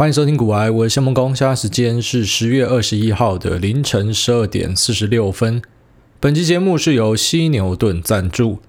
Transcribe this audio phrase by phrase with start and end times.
[0.00, 1.36] 欢迎收听股癌，我是谢孟恭。
[1.36, 5.60] 现在时间是十月二十一号的凌晨十二点四十六分。
[6.18, 8.60] 本期节目是由犀牛盾赞助。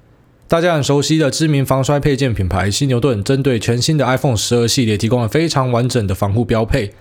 [0.49, 6.91] 大家很熟悉的知名防摔配件品牌犀牛盾，针对全新的 iPhone 十二系列提供了非常完整的防护标配，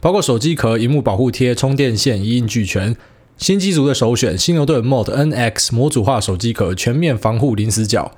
[0.00, 2.96] 包括手机壳、荧幕保护贴、充电线，一应俱全。
[3.36, 8.12] 新机族的首选，犀牛盾 Mod NX 模组化手机壳，全面防护零死角。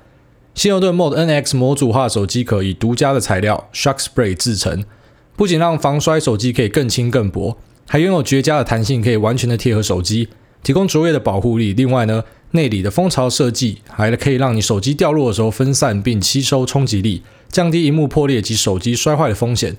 [0.53, 4.83] 犀牛盾 Mod NX 模组化手机壳以独家的材料 Shark Spray 制成。
[5.35, 10.29] 不仅让防摔手机可以更轻更薄，还拥有绝佳的弹性，可以完全的贴合手机，
[10.61, 11.73] 提供卓越的保护力。
[11.73, 19.75] 另外呢，内里的蜂巢设计还可以让你手机掉落的时候分散并吸收冲击力，降低荧幕破裂及手机摔坏的风险。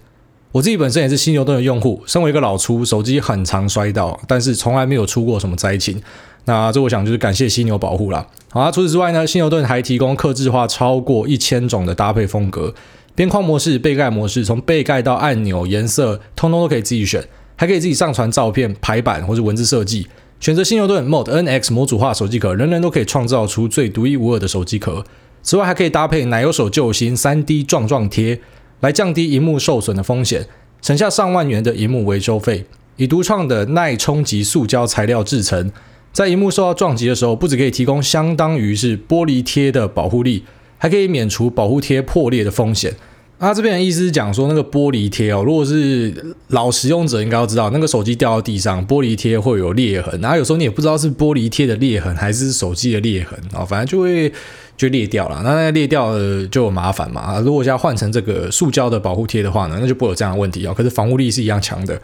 [0.53, 6.01] 我自己本身也是犀牛盾的用户，身为一个老粗，手机很常摔到，但是从来没有出过什么灾情。
[6.45, 8.27] 那这我想就是感谢犀牛保护啦。
[8.51, 12.75] 好啊，除此之外呢，犀牛盾还提供客制化超过一千种的搭配风格。
[13.15, 20.09] 边框模式、背盖模式，从背盖到按钮、颜色，通通都可以自己选，还可以自己上传照片、排版或者文字设计。
[20.41, 25.05] 选择新牛顿 Mod NX 模组化手机壳，人人都可以创造出最独一无二的手机壳。
[25.43, 28.41] 此外，还可以搭配奶油手救星 3D 撞撞贴，
[28.81, 30.47] 来降低荧幕受损的风险，
[30.83, 32.67] 省下上万元的荧幕维修费。
[32.97, 35.71] 以独创的耐冲击塑胶材料制成，
[36.12, 40.45] 在荧幕受到撞击的时候，不只可以提供相当于是玻璃贴的保护力。
[40.78, 42.94] 还可以免除保护贴破裂的风险。
[43.39, 50.19] 那这边的意思是讲说，那个玻璃贴哦，如果是老使用者应该要知道，那个手机掉到地上，玻璃贴会有裂痕。
[50.20, 54.33] 然后有时候你也不知道是玻璃贴的裂痕还是手机的裂痕啊，反正就会
[54.77, 55.42] 就裂掉了。
[55.42, 57.38] 那那裂掉了就有麻烦嘛。
[57.41, 60.72] 如果要换成这个塑胶的保护贴的话呢，那就不会有这样的问题啊。
[60.72, 62.00] 可是防护力是一样强的。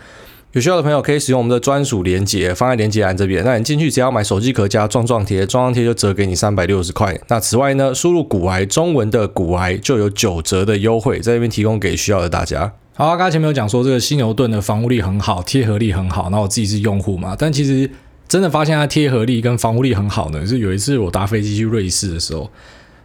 [0.53, 3.45] 有需要的朋友可以使用我们的专属连接，放在连接栏这边。
[3.45, 7.17] 那你进去只要买手机壳加撞撞贴，撞撞贴就折给你三百六十块。
[7.29, 12.73] 那此外呢，输入股癌中文的股癌就有九折的优惠，在这边提供给需要的大家。
[12.95, 16.29] 好，刚才前面有讲说这个犀牛盾的防护力很好，贴合力很好。
[16.31, 17.89] 那我自己是用户嘛，但其实
[18.27, 22.51] 真的发现它贴合力跟防护力很好呢，是有一次我搭飞机去瑞士的时候。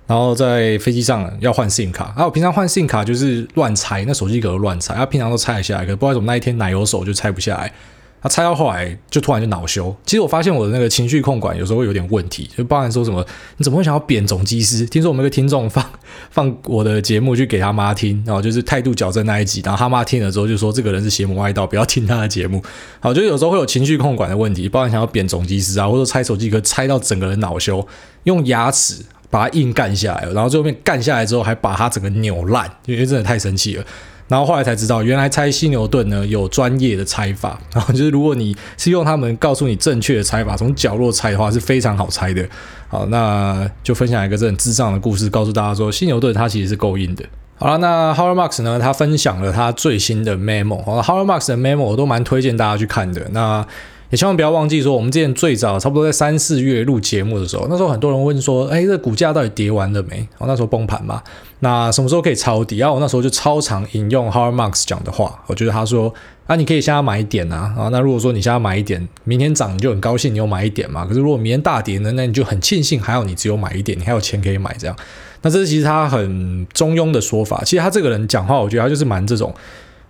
[0.07, 7.73] 然后在飞机上要换 SIM 卡，啊，我平常换 SIM 卡就是乱拆，那手机壳乱拆，啊，平常都拆得下来，可不知道怎么那一天奶油手就拆不下来，
[8.21, 9.95] 啊，拆到后来就突然就恼羞。
[10.05, 13.25] 其实我发现我的那个情绪控管有时候会有点问题，就包含说什么，
[13.57, 14.85] 你怎么会想要贬总机师？
[14.85, 15.83] 听说我们一个听众放
[16.29, 22.63] 放我的节目去给他妈听，然后就是态度矫正那一集，然后他妈听了之后就说这个人是邪魔歪道，不要听他的节目。
[22.99, 27.87] 好，就有时候会有情绪控管的问题，包含想要贬总机师啊，或者拆手机壳拆到整个人恼羞，
[28.25, 29.03] 用牙齿。
[29.29, 33.83] 把它硬干下来，然后最后面干下来之后，还把它整个扭烂，因为真的太生气了。
[34.27, 42.43] 然后后来才知道，原来拆犀牛盾呢有专业的拆法，然后就是如果你是用他们告诉你正确的拆法，从角落拆的话是非常好拆的。
[42.87, 47.23] 好，那就分享一个这很智障的故事，告诉大家说，犀牛盾它其实是够硬的。
[47.57, 53.21] 好了，那 Howard Marks 呢，他分享了他最新的 memo，好，Howard Marks 的 memo 我都蛮推荐大家去看的。
[53.31, 53.65] 那
[54.11, 60.21] 也千万不要忘记说，我们之前最早差不多在三四月录节目的时候，那时候很多人问说，哎，这股价到底跌完了没？
[60.37, 61.21] 哦，那时候崩盘嘛，
[61.59, 62.77] 那什么时候可以抄底？
[62.77, 66.13] 然后我那时候就超常引用 Har Marx 讲的话，我觉得他说，
[66.45, 71.05] 啊，你可以现在买一点啊，啊，那如果说你现在买一点，明天涨你就很高兴，你有买一点嘛。
[71.05, 74.95] 可是如果明天大跌呢，那你就很庆幸，还好你只有买一点，你还有钱可以买这样。
[75.41, 77.61] 那这是其实他很中庸的说法。
[77.63, 79.53] 其实他这个人讲话，我觉得他就是蛮这种。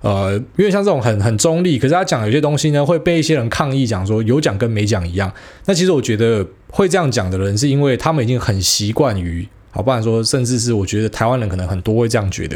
[0.05, 5.33] 呃，因为像这种很很中立，可是他讲有些东西呢，会被一些人抗议，讲说有讲跟没讲一样。
[5.65, 12.55] 那其实我觉得会这样讲的人，是因为他们已经很习惯于，好不然说，甚至是我觉得台湾人可能很多会这样觉得。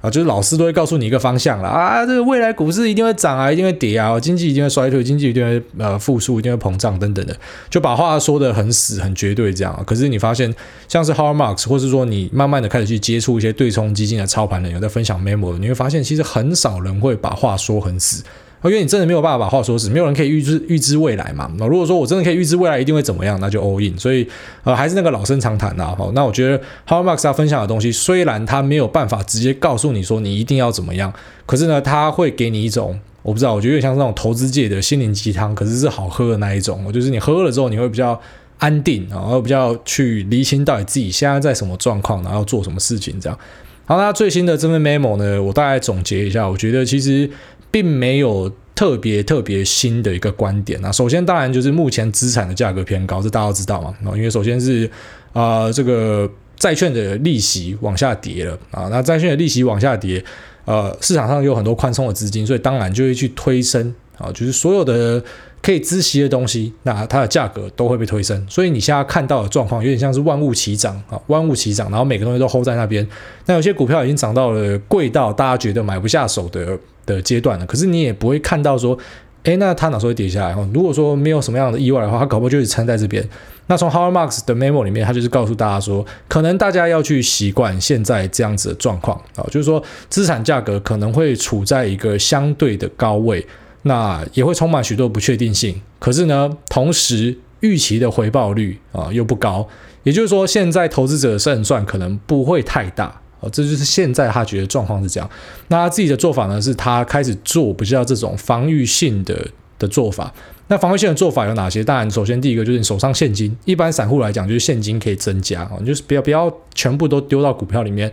[0.00, 7.36] 啊，就是老师都会告诉你一个方向了啊，这个未来股市一定会涨啊，一定会跌啊，经济一定会衰退，经济一定会呃复苏，一定会膨胀等等的，
[7.68, 9.84] 就把话说的很死很绝对这样。
[9.86, 10.54] 可是你发现，
[10.88, 18.24] 像是 Har Marx，或是说你慢慢的开始去接触一些对冲基金的操盘人，有在分享 memo，你会发现其实很少人会把话说很死。
[18.64, 21.50] 因为你真的没有办法把话说死，没有人可以预知预知未来嘛。
[21.56, 23.98] 那如果说我真的可以预知未来一定会怎么样，那就 all in。
[23.98, 24.26] 所以
[24.64, 25.94] 呃，还是那个老生常谈呐。
[25.96, 31.10] 好，那我觉得 Howard Marks 要分享的东西，虽然他没有办法直接告诉你说你一定要怎么样，
[31.46, 36.92] 可是呢，他会给你一种我不知道，我觉得有点像是那种投资界的心灵鸡汤，可是是好喝的那一种。
[36.92, 38.20] 就是你喝了之后，你会比较
[38.58, 43.38] 安定，然后比较去厘清到底自己现在在什么状况，然后做什么事情这样。
[43.86, 47.30] 好，那最新的这份 memo 呢，我大概总结一下，我觉得其实。
[47.70, 50.90] 并没有特别特别新的一个观点啊。
[50.90, 53.94] 首先，当然就是目前资产的价格偏高，这大家都知道嘛。
[54.16, 54.90] 因为首先是
[55.32, 58.88] 啊、这个债券的利息往下跌了啊。
[58.90, 60.24] 那债券的利息往下跌，
[60.64, 65.22] 呃，市场上有很多宽松的资金，所以当然就会去推升啊，就是所有的
[65.62, 68.46] 可以知悉的东西，那它的价格都会被推升。
[68.48, 73.06] 所以你现在看到的状况有点像是万物齐涨啊，万物齐涨，然后每个东西都 hold 在那边。
[73.46, 78.98] 那有些股票已经涨到了贵到大家觉得买不下手的的阶段了，可是你也不会看到说。
[79.44, 80.54] 诶，那它哪时候会跌下来？
[80.70, 83.26] 如果说没有什么样的意外的话，它搞不好就是撑在这边。
[83.68, 93.42] 那从 Howard Marks 的 memo 里面，他就是告诉大家说，可能大家要去习惯现在这样子的状况啊，就是说资产价格可能会处在一个相对的高位，
[93.82, 95.80] 那也会充满许多不确定性。
[95.98, 99.66] 可是呢，同时预期的回报率啊又不高，
[100.02, 103.20] 也就是说，现在投资者的胜算可能不会太大。
[103.40, 105.28] 哦，这就是现在他觉得状况是这样。
[105.68, 109.46] 那他自己的做法呢，是他开始做比较这种防御性的
[109.78, 110.30] 的做法。
[110.68, 111.82] 那防御性的做法有哪些？
[111.82, 118.12] 当然，首先第一个就是你手上现金，一般散户来讲就是现金可以增加哦，就是不要不要全部都丢到股票里面。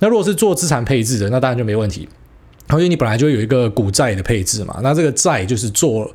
[0.00, 2.08] 那如果是做资产配置的，那当然就没问题。
[2.70, 6.10] 因为你本来就有一个股债的配置嘛，那这个债就是做。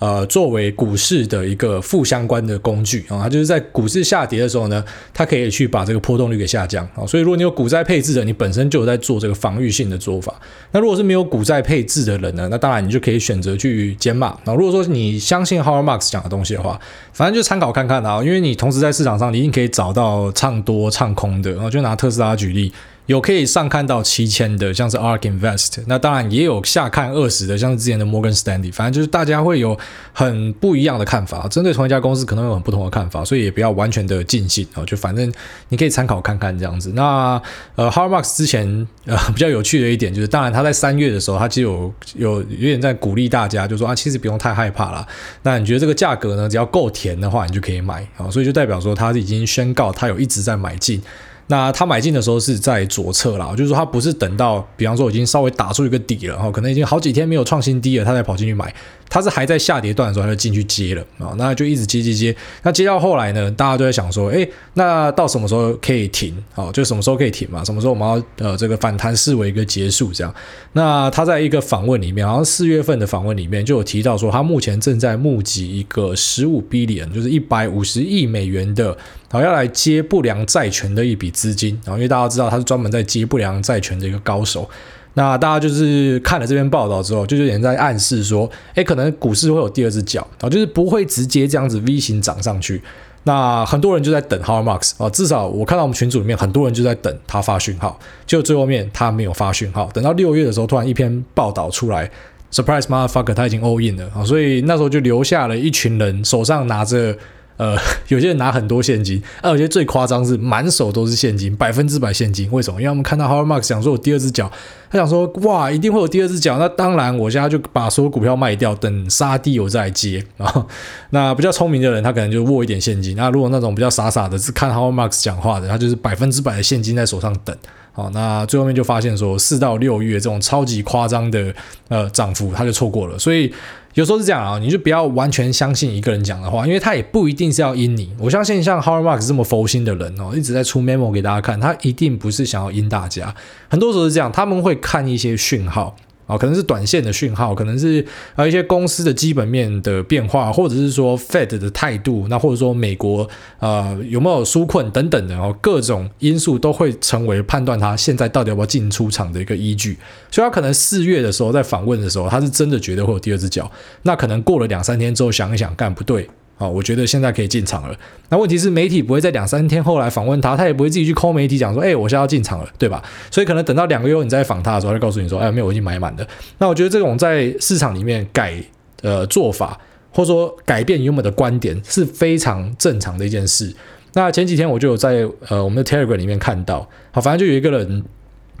[0.00, 4.84] 呃，作为股市的一个负相关的工具啊，它就是在股市下跌的时候呢，
[5.14, 7.06] 它可以去把这个波动率给下降啊。
[7.06, 10.34] 所以，如果你有股债配置的，你本身就有在做这个防御性的做法。
[10.72, 14.36] 那如果是没有股债配置的人呢，那当然你就可以选择去减码。
[14.44, 16.78] 那如果说你相信 Howard Marks 讲的东西的话，
[17.12, 21.52] 反正就参考看看啊，因为你同时在市场上你一定可以找到唱多唱空的。
[21.52, 22.70] 然后就拿特斯拉举例。
[23.06, 29.78] 有可以上看到七千的，像是 ARK Invest，那当然也有下看二十的，像是之前的 Morgan Stanley，反正就是大家会有
[30.14, 35.30] 很不一样的看法，针对同一家公司可能有很不同的看法，所以也不要完全的尽信啊，就反正
[35.68, 36.92] 你可以参考看看这样子。
[36.94, 37.40] 那
[37.74, 45.06] 呃，Har Marx 之前呃比较有趣的一点就是，当然他在三月的时候，他就有有有点在鼓励大家，就说啊，其实不用太害怕啦。
[45.42, 51.02] 那你觉得这个价格呢，只要够甜的话，你就可以买啊，所以就代表说他已经宣告他有一直在买进。
[51.46, 58.74] 那他买进的时候是在左侧啦，就是说他不是等到，比方说已经稍微打出一个底了，哈，可能已经好几天没有创新低了，他才跑进去买。
[59.08, 66.34] 他是还在下跌段的时候，他就进去接了啊，那就一直接接接，那接到后来呢，大家都在想说，诶，那到什么时候可以停？
[66.54, 67.64] 哦，就什么时候可以停嘛？
[67.64, 70.34] 什么时候我们要呃这个反弹视为一个结束这样？
[70.72, 78.96] 那他在一个访问里面，好像四月份的访问里面就有提到说，他目前正在募集一个十五 billion，就是一百五十亿美元的，
[79.30, 81.78] 好要来接不良债权的一笔资金。
[81.84, 84.68] 然后因为大家知道他是专门在接不良债权的一个高手。
[85.14, 92.82] 那大家就是看了这篇报道之后，就有点在暗示说，诶，可能股市会有第二只脚啊，就是不会直接这样子 V 型涨上去。
[93.22, 102.10] 那很多人就在等 Har Marx 啊，至少我看到我们群组里面很多人就在等他发讯号，就最后面他没有发讯号，等到六月的时候，突然一篇报道出来
[102.52, 107.16] ，Surprise motherfucker，他已经 all in 了啊，所以那时候就留下了一群人手上拿着。
[107.56, 107.76] 呃，
[108.08, 112.50] 有些人拿很多现金，而有些最夸张是满手都是现金，百分之百现金。
[112.50, 112.80] 为什么？
[112.80, 114.50] 因为我们看到 Howard Marks 想说我第二只脚，
[114.90, 116.58] 他想说哇，一定会有第二只脚。
[116.58, 120.24] 那当然，我现在就把所有股票卖掉，等杀低我再接。
[120.38, 120.66] 啊，
[121.10, 123.16] 那比较聪明的人，他可能就握一点现金。
[123.16, 127.56] 那如果那种比较傻傻的，是看 Howard Marks 讲话的，他就是百分之百的现金在手上等。
[127.94, 131.54] 好，那最后面就发现说，四到六月这种超级夸张的
[131.88, 133.18] 呃涨幅，他就错过了。
[133.18, 133.50] 所以。
[133.94, 138.10] 有时候是这样啊，你就不要完全相信一个人讲的话，因为他也不一定是要阴你。
[138.18, 143.32] 我相信像 Howard Marks 这么佛心的人哦，一直在出 memo 给大家看，他一定不是想要阴大家。
[143.68, 145.94] 很多时候是这样，他们会看一些讯号。
[146.26, 148.04] 啊，可能是短线的讯号，可能是
[148.34, 153.28] 呃一些公司的基本面的变化，或者是说 Fed 的态度，那或者说美国
[153.58, 159.98] 呃有没有纾困等等的哦，各种因素都会成为判断他现在到底要不要进出场的一个依据。
[160.30, 163.70] 所以他可能四月的时候在访问的时候，他是真的觉得会有第二只脚，
[164.02, 166.28] 那可能过了两三天之后想一想，干不对。
[166.56, 167.96] 啊，我觉得现在可以进场了。
[168.28, 173.02] 那问题是，媒体不会在两三天后来访问他，他也不会自己去抠媒体讲说，哎，我现在要进场了，对吧？
[173.30, 176.26] 所以可能等到两个月后你再访他的时候，他就告诉你说，哎，没有，我已经买满了。
[176.58, 178.54] 那我觉得这种在市场里面改
[179.02, 179.78] 呃做法，
[180.12, 183.74] 或者说改变原本的观点，是非常正常的一件事。
[184.12, 188.04] 那前几天我就有在呃我们的 Telegram 里面看到，好，反正就有一个人。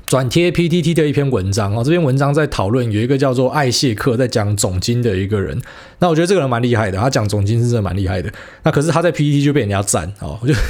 [0.06, 5.58] 转贴 PTT 的一篇文章哦，这篇文章在讨论有一个叫做艾谢克在讲总经的一个人，
[5.98, 8.30] 那我觉得这个人蛮厉害的，他讲总经是真的蛮厉害的。
[8.62, 10.60] 那可是他在 PTT 就被人家赞哦，我觉得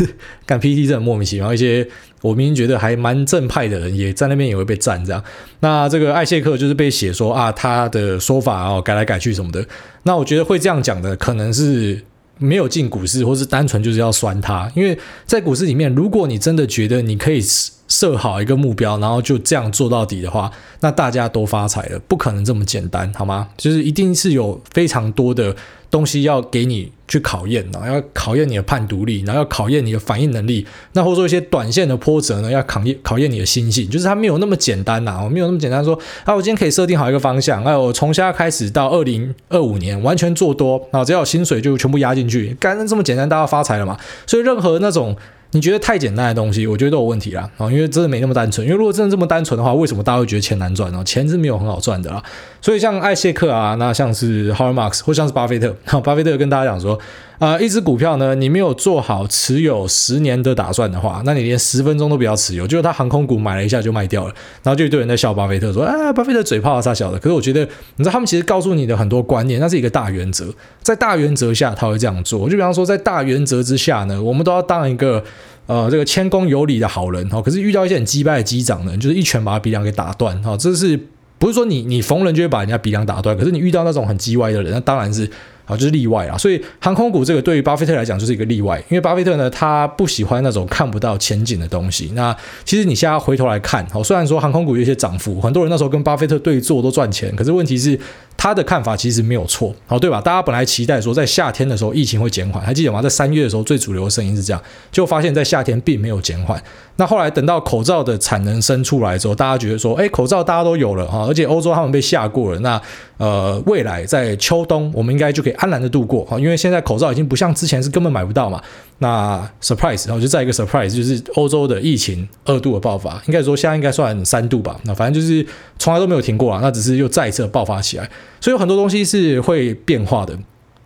[0.46, 1.86] 干 PTT 真的莫名其妙，一些
[2.22, 5.22] 我明明觉得还蛮正派的人也在那边也会被赞这样。
[5.60, 9.66] 那这个艾谢克就是被写说啊，他的说法哦改来改去什么的。
[10.04, 12.00] 那我觉得会这样讲的可能是
[12.38, 17.42] 没有进股市，或是单纯就是要酸他，因为在股市里面，如果你真的觉得你可以。
[17.88, 20.50] 设好一个目标，然后就这样做到底的话，
[20.80, 23.48] 那大家都发财了，不可能这么简单，好吗？
[23.56, 25.54] 就是一定是有非常多的
[25.90, 43.96] 东西要给你去考验，然后要考验你的判读力，然后要考验你的反应能力，那或者说一些短线的波折呢，要考验考验你的心性，就是它没有那么简单呐，我没有那么简单说啊，我今天可以设定好一个方向，哎，我从现在开始到二零二五年完全做多，啊，只要有薪水就全部压进去，干这么简单，大家发财了嘛？
[44.26, 45.14] 所以任何那种。
[45.54, 47.70] 你觉得太简单的东西，我觉得都有问题啦啊！
[47.70, 48.66] 因为真的没那么单纯。
[48.66, 51.00] 因为如果真的这么单纯的话，为什么大家会觉得钱难赚呢？
[51.04, 52.22] 钱是没有很好赚的啦。
[52.60, 56.98] 所以像艾谢克啊，那像是 h a r m a r k s 或像是巴菲特，巴菲特跟大家讲说。
[57.38, 62.64] 啊、呃，一只股票呢，你没有做好持有十年的打算的话，那你连十分钟都不要持有。
[62.64, 67.62] 就是他航空股买了一下就卖掉了，然后就一堆人在笑巴菲特说：“啊，巴菲特嘴炮啥小的。”可是我觉得，
[67.96, 70.46] 你知道他们其实告诉你的很多观念，那是一个大原则，
[70.80, 72.48] 在大原则下他会这样做。
[72.48, 75.22] 就比方说，在大原则之下呢，我们都要当一个
[75.66, 77.42] 呃这个谦恭有礼的好人哈。
[77.42, 80.56] 可是遇到一些很鸡掰的机长呢，就是一拳把他鼻梁给打断哈。
[80.56, 80.98] 这是
[81.38, 83.36] 不是说你你逢人就会把人家鼻梁打断？
[83.36, 85.28] 可是你遇到那种很鸡歪的人，那当然是。
[85.66, 92.12] 啊，就是例外啊，所以航空股这个对于巴菲特来讲就是一个例外，因为巴菲特呢，他不喜欢那种看不到前景的东西。
[92.14, 97.98] 那其实你现在回头来看，好，虽然说航空股有一些涨幅，很多人那时候跟巴菲特对坐都赚钱，可是问题是
[98.36, 100.20] 他的看法其实没有错，好，对吧？
[100.20, 103.00] 大家本来期待说在夏天的时候疫情会减缓，还记得吗？
[103.00, 104.62] 在三月的时候最主流的声音是这样，
[104.92, 106.62] 就发现在夏天并没有减缓。
[106.96, 112.80] 那后来等到口罩的产能生出来之后，大家觉得说，哎，口罩大家都有了哈，而且欧洲他们被吓过了，那
[113.16, 118.62] 呃，未来在秋冬我们应该就可以安然的度过哈，因为现在口罩已经不像之前是根本买不到嘛。
[118.98, 124.78] 那 surprise，然后就再一个 surprise，就是欧洲的疫情二度的爆发，应该说现在应该算三度吧。
[124.84, 125.44] 那反正就是
[125.78, 128.08] 从来都没有停过啊，那只是又再一次爆发起来，
[128.40, 130.38] 所以有很多东西是会变化的。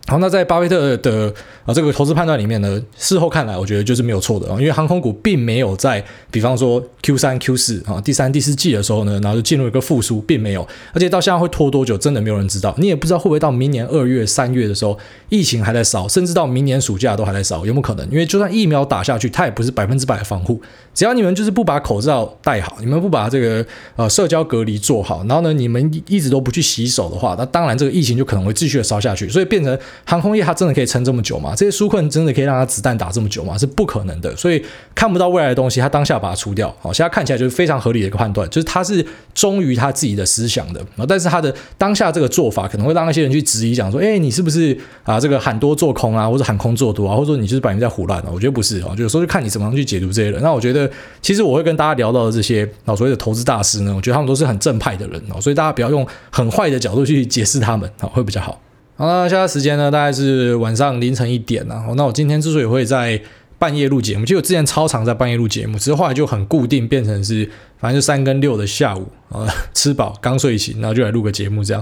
[0.09, 1.31] 好，那在巴菲特的
[1.65, 14.97] 啊这个投资判断里面呢，事后看来，我觉得就是没有错的啊，因为航空股并没有在，比方说 Q 三、Q 四啊第三、第四季的时候呢，然后就进入一个复苏，并没有，而且到现在会拖多久，真的没有人知道，你也不知道会不会到明年二月、三月的时候，
[15.29, 18.09] 疫情还在烧，甚至到明年暑假都还在烧，有没有可能？
[18.09, 20.59] 因为就算疫苗打下去，它也不是百分之百的防护，
[20.95, 23.63] 只要你们就是不把口罩戴好，你们不把这个
[23.95, 29.77] 呃社交隔离做好，然后呢，你们一直都不去洗手的话，那当然这个疫情就可能会继续的烧下去，所以变成。
[30.05, 31.53] 航空业它真的可以撑这么久吗？
[31.55, 33.57] 这些纾困真的可以让它子弹打这么久吗？
[33.57, 34.35] 是不可能的。
[34.35, 34.63] 所以
[34.95, 36.73] 看不到未来的东西，它当下把它出掉。
[36.81, 40.79] 好，现在看起来就是非常合理的一个判断，就是它是忠于他自己的思想的。
[41.07, 45.19] 但是他的当下这个做法可能会让那些人去质疑，讲说：“哎，你是不是啊？
[45.19, 47.15] 这个喊多做空啊，或者喊空做多啊？
[47.15, 50.41] 或者说你就是摆明在唬烂啊？”我觉得不是啊，就有时候就看你怎么样去解读这些人。
[50.41, 50.89] 那我觉得，
[51.21, 58.59] 其实我会跟大家聊到的这些啊所谓的投资大师呢，我觉得他们都是很正派的人哦，所以大家不要用很坏的角度去解释他们啊，会比较好。
[58.99, 61.81] 好，那现在时间呢，大概是晚上凌晨一点了。
[61.95, 63.21] 那我今天之所以会在
[63.57, 71.81] 半夜录节目，就我之前超常在半夜录节目，只是后来就很固定，变成是反正就三跟六的下午啊， 吃饱刚睡醒，然后就来录个节目这样。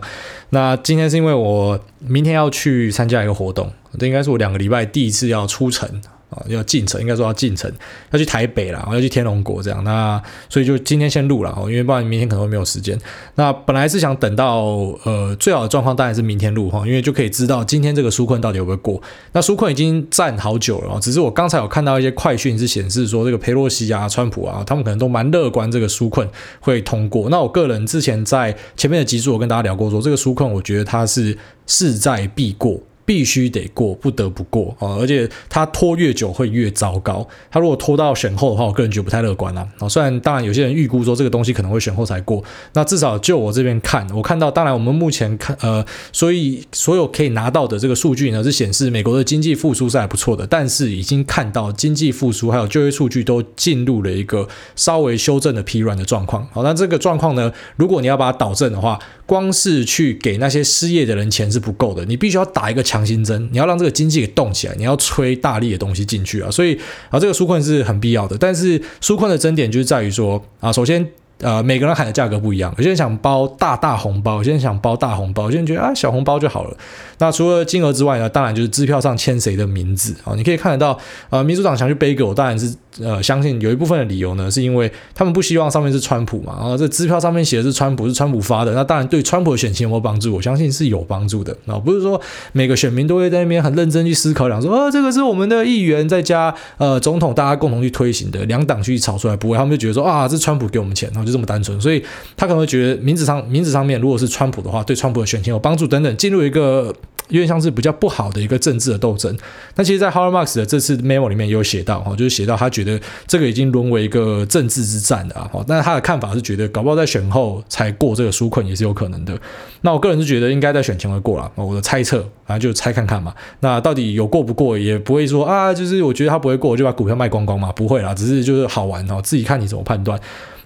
[0.52, 5.90] 那今天是因为我明天要去参加一个活动，这应该是我两个礼拜第一次要出城。
[6.30, 7.72] 啊，要进城，应该说要进城，
[8.12, 9.84] 要去台北啦，要去天龙国这样。
[9.84, 13.00] 那所以就今天先录了，因为不然明天可能会没有时间。
[13.36, 14.66] 那本来是想等到
[15.04, 19.02] 呃最好的状况当然是明天录哈，因为就可以知道今天这个纾困到底有没有过。
[19.32, 26.28] 那纾困已经站好久了，只是我刚才有看到一些快讯是显示说这个裴洛西啊、川普啊，他们可能都蛮乐观这个纾困
[26.60, 27.30] 会通过。
[27.30, 32.78] 那我个人之前在前面的集数我跟大家聊过说，这个纾困我觉得它是势在必过。
[33.08, 35.00] 必须得过，不得不过啊！
[35.00, 37.26] 而且它拖越久会越糟糕。
[37.50, 39.66] 它如果拖到选后的话，我个人觉得不太乐观啦。
[39.80, 54.46] 啊，虽然当然有些人预估说这个东西可能会选后才过，那至少就我这边看，我看到，当然我们目前看，呃，所以所有可以拿到的这个数据呢，是显示美国的经济复苏是还不错的，但是已经看到经济复苏还有就业数据都进入了一个
[54.76, 56.46] 稍微修正的疲软的状况。
[56.52, 66.80] 好，那这个状况呢，如果你要把它导正的话，光是去给那些失业的人钱是不够的，你必须要打一个强心针，你要让这个经济给动起来，你要吹大力的东西进去啊，所以
[67.10, 68.38] 啊，这个纾困是很必要的。
[68.38, 71.06] 但是纾困的争点就是在于说啊，首先
[71.40, 76.78] 呃，每个人喊的价格不一样，有些人想包大大红包，有些人想包大红包，有些人觉得啊小红包就好了。
[77.20, 80.98] 那除了金额之外呢，当然就是支票上签谁的名字啊，你可以看得到
[81.30, 82.74] 呃，民主党想去背锅，当然是。
[83.02, 90.34] 呃，相信有一部分的理由呢，是因为他们不希望上面是川普嘛，然后这支票上面写的是川普，是川普发的，那当然对川普的选情有没有帮助？
[90.34, 92.20] 我相信是有帮助的那，不是说
[92.54, 102.04] 每个选民都会在那边很认真去思考，讲说，呃，这个是我们的议员在加呃总统，大家共同去推行的，两党去炒出来，不会，他们就觉得说啊，这川普给我们钱，然后就这么单纯，所以
[102.36, 106.94] 他可能会觉得名字上名字上面如果是川普的话，对川普的选情有帮助等等，进入一个
[107.30, 109.36] 有点像是比较不好的一个政治的斗争。
[109.76, 115.52] 那其实，在 Howard Marks 的这次 memo 里面也有写到哈，就是写到他觉得得这个已经沦为一个政治之战了啊。
[115.68, 119.38] 但他的看法是觉得，搞不好在选后才过这个纾困也是有可能的。
[119.82, 121.52] 那我个人是觉得应该在选前会过了。
[121.56, 123.34] 我的猜测，反正就猜看看嘛。
[123.60, 130.20] 那到底有过不过，也不会说啊，就是我觉得他不会过，我就把股票卖光光嘛，不会啦，只是就是好玩哦，自己看你怎么判断。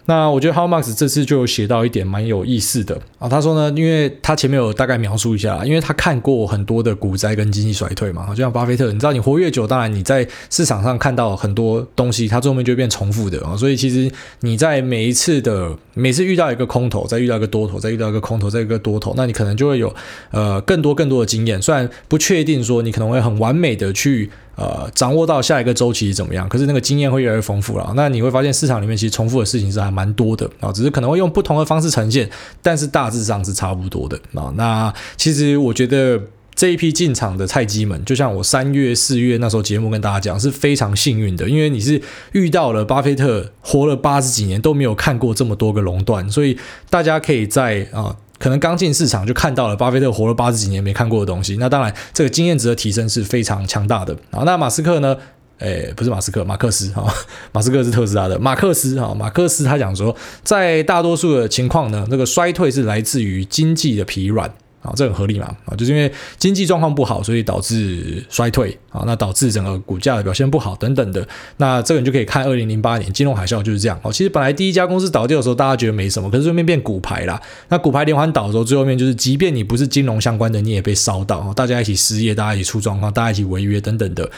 [0.05, 19.93] 那我觉得 Howard Marks 这次就写到一点蛮有意思的啊，他说呢，因为他前面有大概描述一下，因为他看过很多的股灾跟经济衰退嘛，就像巴菲特，你知道你活越久，当然你在市场上看到很多东西，它最后面就变重复的啊，所以其实你在每一次的每次遇到一个空头，再遇到一个多头，再遇到一个空头，再一个多头，那你可能就会有
[20.31, 24.29] 呃更多更多的经验，虽然不确定说你可能会很完美的去。
[24.55, 26.47] 呃，掌握到下一个周期怎么样？
[26.47, 27.93] 可是那个经验会越来越丰富了。
[27.95, 32.29] 那你会发现市场里面其实重复的事情是还蛮多的啊，只是可能会用不同的方式呈现，
[32.61, 34.51] 但是大致上是差不多的啊。
[34.55, 36.21] 那其实我觉得
[36.53, 42.01] 这一批进场的菜鸡们，就像我三月、四月那时候节目跟大家讲，是非常幸运的，因为你是
[42.33, 46.57] 遇到了巴菲特活了八十几年都没有看过这么多个垄断，所以
[46.89, 48.15] 大家可以在啊。
[48.41, 54.41] 可能刚进市场就看到了巴菲特活了八十几年没看过的东西，那当然这个经验值的提升是非常强大的啊。
[54.43, 55.15] 那马斯克呢？
[55.59, 57.05] 诶，不是马斯克，马克思哈，
[57.51, 64.51] 马斯克是特斯拉的，马克思哈，马克思他讲说，在大多数的情况呢，这个衰退是来自于经济的疲软。
[64.81, 65.55] 啊，这很合理嘛？
[65.65, 71.25] 啊，就是因为经济状况不好，所以导致衰退啊，那导致整个股价的表现不好等等的。
[71.57, 73.99] 那这个你就可以看二零零八年金融海啸就是这样。
[74.01, 77.39] 哦，其实本来第一家公司倒掉的时候，大家觉得没什么，可是后面变骨牌啦。
[77.69, 84.29] 那骨牌连环倒的时候，最后面就是，即便你不是金融相关的，你也被烧到，大家一起失业，大家一起出状况，大家一起违约等等的。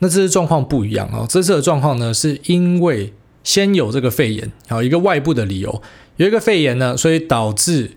[0.00, 3.12] 那这次状况不一样啊，这次的状况呢，是因为
[3.44, 5.80] 先有这个肺炎，有一个外部的理由，
[6.16, 7.92] 有一个肺炎呢，所以导致。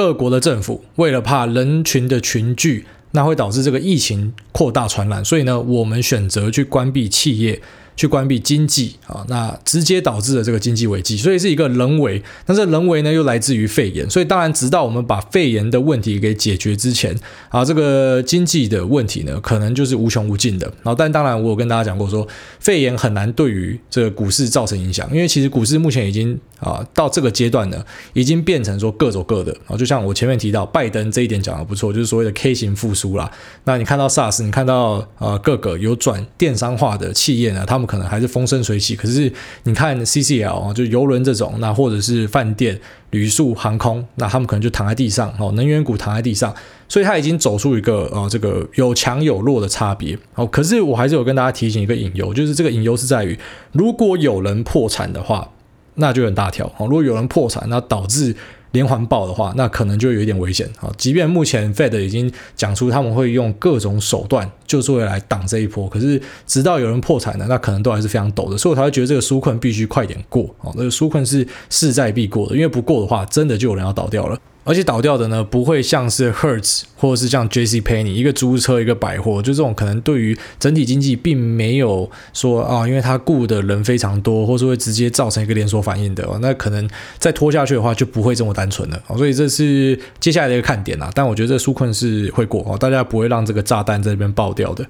[0.00, 7.60] 各国的政府为了怕人群的群聚，那会导致这个疫情扩大传染，所以呢，我们选择去关闭企业。
[8.00, 12.22] 去关闭经济啊，那直接导致了这个经济危机，所以是一个人为。
[12.46, 17.14] 但是人为呢，又来自于肺炎，所以当然，直到我们把肺炎的问题给解决之前
[17.50, 20.66] 啊，这个经济的问题呢，可能就是无穷无尽的。
[20.82, 22.26] 然后，但当然，我有跟大家讲过说，
[22.58, 29.76] 肺炎很难对于这个股市造成影响，因为其实股市目前已经啊到这个阶段呢，已经变成说各走各的啊。
[29.76, 33.30] 就像我前面提到，拜登这一点讲的不错，就是所谓的 K 型复苏啦。
[33.64, 39.32] 那你看到 SARS，你看到啊各个有转电商化的企业呢，他们可能还是风生水起，可是
[39.64, 42.80] 你看 CCL 啊，就邮轮这种，那或者是饭店、
[43.10, 46.54] 旅宿、航空，那他们可能就躺在地上哦，能源股躺在地上，
[46.88, 50.46] 所以它已经走出一个呃这个有强有弱的差别哦。
[50.46, 53.36] 可是我还是有跟大家提醒一个隐忧，就是这个隐忧是在于，
[53.72, 55.50] 如果有人破产的话，
[55.96, 56.86] 那就很大条哦。
[56.86, 58.36] 如果有人破产，那导致
[58.72, 60.92] 连环爆的话，那可能就有一点危险啊。
[60.96, 70.70] 即便目前 Fed 已经讲出他们会用各种手段，就是为来挡这一波，可是直到有人破产了，那可能都还是非常陡的，所以我才会觉得这个纾困必须快点过啊。
[70.76, 74.38] 那个纾困是势在必过的，因为不过的话，真的就有人要倒掉了。
[74.62, 89.02] 而且倒掉的呢，不会像是 Hertz 或者是像 JC Penney 一个租车一个百货，就这种可能对于整体经济并没有说啊，因为他雇的人非常多，或是会直接造成一个连锁反应的，哦那可能再拖下去的话就不会这么单纯了。
[89.16, 91.10] 所以这是接下来的一个看点啦。
[91.14, 94.86] 但我觉得这纾困是会过哦，大家不会让这个炸弹在这边爆掉的。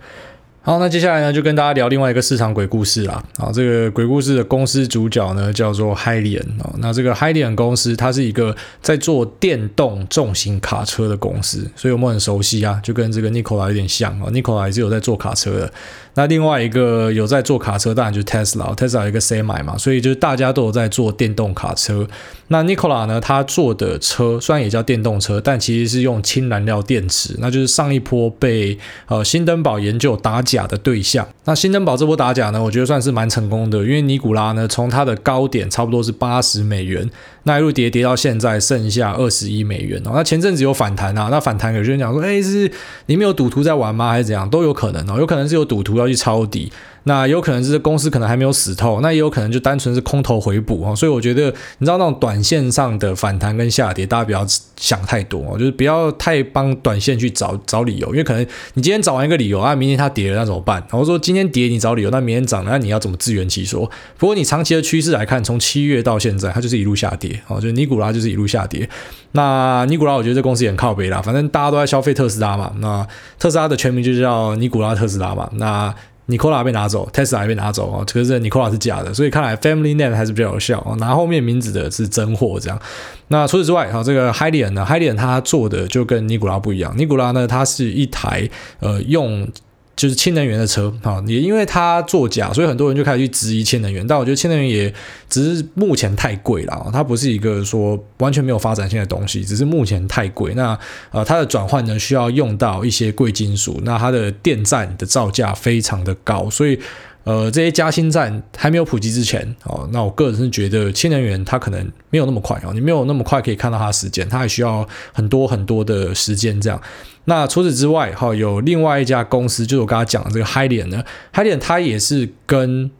[0.62, 3.24] 好，那接下来呢，就跟大家聊另外一个市场鬼故事啦。
[3.38, 6.70] 啊，这个鬼故事的公司主角呢，叫做 Hylian 啊。
[6.80, 14.28] 那这个 Hylian 公司，它是一个在做电动重型卡车的公司，所以我们很熟悉啊，就跟这个 Nikola 有点像啊。
[14.30, 15.72] Nikola 也是有在做卡车的。
[16.20, 22.06] 那另外一个有在做卡车，当然就是 Tesla，Tesla 一个 Semi 嘛，所以就是大家都有在做电动卡车。
[22.48, 31.26] 那 Nikola 呢，他做的车虽然也叫电动车，但其实是用氢燃料电池，那就是上一波被呃新登堡研究打假的对象。
[31.44, 37.08] 那新登堡这波打假呢，我觉得算是蛮成功的，因为尼古拉呢，从它的高点差不多是八十美元，
[37.44, 40.10] 那一路跌跌到现在剩下二十一美元哦。
[40.12, 42.70] 那前阵子有反弹啊，那反弹有些人讲说，哎，是
[43.06, 44.10] 里面有赌徒在玩吗？
[44.10, 44.50] 还是怎样？
[44.50, 46.72] 都有可能哦，有可能是有赌徒要去抄底。
[47.04, 51.46] 那有可能是公司可能还没有死透，那也有可能就单纯是空头回补哦，所以我觉得
[51.78, 58.42] 你知道那种短线上的反弹跟下跌，大家不要想太多哦，就是不要太帮短线去找找理由，因为可能
[58.74, 60.78] 你今天找完一个理由啊，明天它跌了那怎么办？
[60.90, 63.90] 然后说今天跌你找理由，那明天涨了那你要怎么自圆其说？
[64.18, 68.88] 不过你长期的趋势来看，从七月到现在它就是一路下跌哦，就是尼古拉就是一路下跌。
[69.32, 73.06] 那尼古拉我觉得这公司也很靠北啦，反正大家都在消费特斯拉嘛，那
[73.38, 75.94] 特斯拉的全名就叫尼古拉特斯拉嘛，那。
[76.30, 82.80] Nicola 被拿走，Tesla 也被拿走哦，可是 Nicola 是假的，所以看来 Family Name 还是比较有效哦，拿后面名字的是真货这样。
[83.28, 89.46] 那除此之外，哈，这个 Hyliion 呢，Hyliion 它做的就跟尼古拉不一样，尼古拉呢，它是一台呃用。
[89.96, 94.06] 就是氢能源的车啊，也因为它作假，所以很多人就开始去质疑氢能源。
[94.06, 94.92] 但我觉得氢能源也
[95.28, 100.54] 只是目前太贵了，它不是一个说完全没有发展性的东西，只是目前太贵。
[100.54, 100.78] 那
[101.10, 106.78] 呃，它的转换呢需要用到一些贵金属，那它的电站的造价非常的高，所以。
[107.24, 116.80] 呃，这些加氢站还没有普及之前，哦，那我个人是觉得氢能源它可能没有那么快哦，你没有那么快可以看到它的时间，它还需要很多很多的时间这样。
[117.24, 122.90] 那除此之外，哈，有另外一家公司，就是我刚才讲的这个 high 点呢，high 点它也是跟。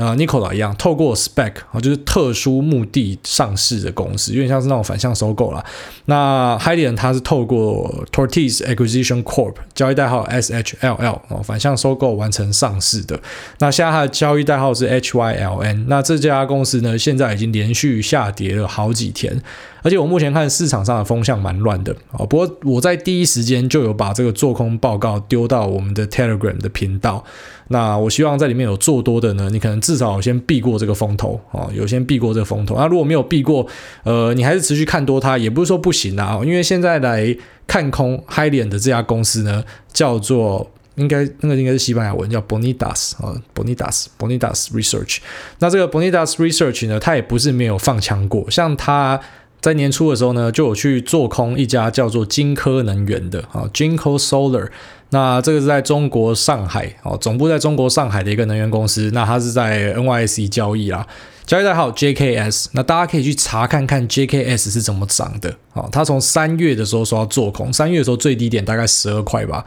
[0.00, 5.64] 啊，Nikola 一样，透过 Spec 啊，就是特殊目的上市的公司，有点像是那种反向收购啦。
[6.06, 13.20] 那 Hyliion 它是透过 Tortoise Acquisition Corp 交易代号 SHLL 哦，反向收购完成上市的。
[13.58, 15.84] 那现在它的交易代号是 HYLN。
[15.88, 19.42] 那这家公司呢，现在已经连续下跌了好几天。
[19.82, 27.24] 而且我目前看市场上的风向蛮乱的啊，不过我在第一时间就有把这个做空报告丢到我们的 Telegram 的频道。
[27.68, 32.74] 那我希望在里面有做多的呢，你可能至少先避过这个风头啊，有先避过这个风头。
[32.74, 33.66] 那如果没有避过，
[34.02, 36.40] 呃，你还是持续看多它，也不是说不行啊。
[36.44, 39.62] 因为现在来看空 Hyliion 的这家公司呢，
[39.92, 45.18] 叫做应该那个应该是西班牙文，叫 Bonitas 啊，Bonitas Bonitas Research。
[45.60, 49.20] 那这个 Bonitas Research 呢，它也不是没有放枪过，像它。
[49.60, 54.68] 在年初的时候呢，就有去做空一家叫做金科能源的啊，Jinko Solar。
[55.12, 59.10] 那这个是在中国上海哦，总部在中国上海的一个能源公司。
[59.12, 61.04] 那它是在 NYSE 交易啦，
[61.44, 62.68] 交易代号 JKS。
[62.72, 65.88] 那大家可以去查看看 JKS 是怎么涨的啊。
[65.90, 69.64] 它从三月的时候说要做空，三月的时候最低点大概十二块吧。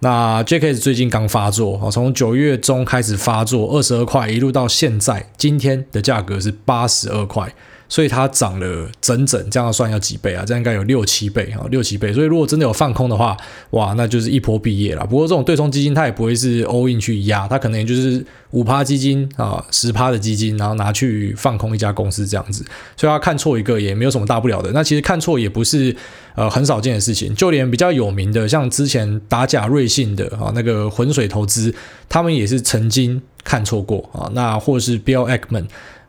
[0.00, 7.54] 那 JKS 最近刚发作啊，从九月中开始发作，二十二块一路到现在，今天的价格是八十二块。
[7.88, 10.44] 所以它涨了整整这样算要几倍啊？
[10.44, 12.12] 这样应该有六七倍啊，六七倍。
[12.12, 13.36] 所以如果真的有放空的话，
[13.70, 15.06] 哇，那就是一波毕业了。
[15.06, 22.64] 不过这种对冲基金它也不会是 all in 去压，它可能也就是五趴基金啊，十趴的基金，然后拿去放空一家公司这样子。
[22.96, 24.72] 所以它看错一个也没有什么大不了的。
[24.72, 25.94] 那其实看错也不是
[26.34, 31.72] 呃很少见的事情，就连比较有名的，像之前打假瑞信的啊那个浑水投资，
[32.08, 34.30] 他们也是曾经看错过啊。
[34.34, 35.66] 那或是 Bill Ackman。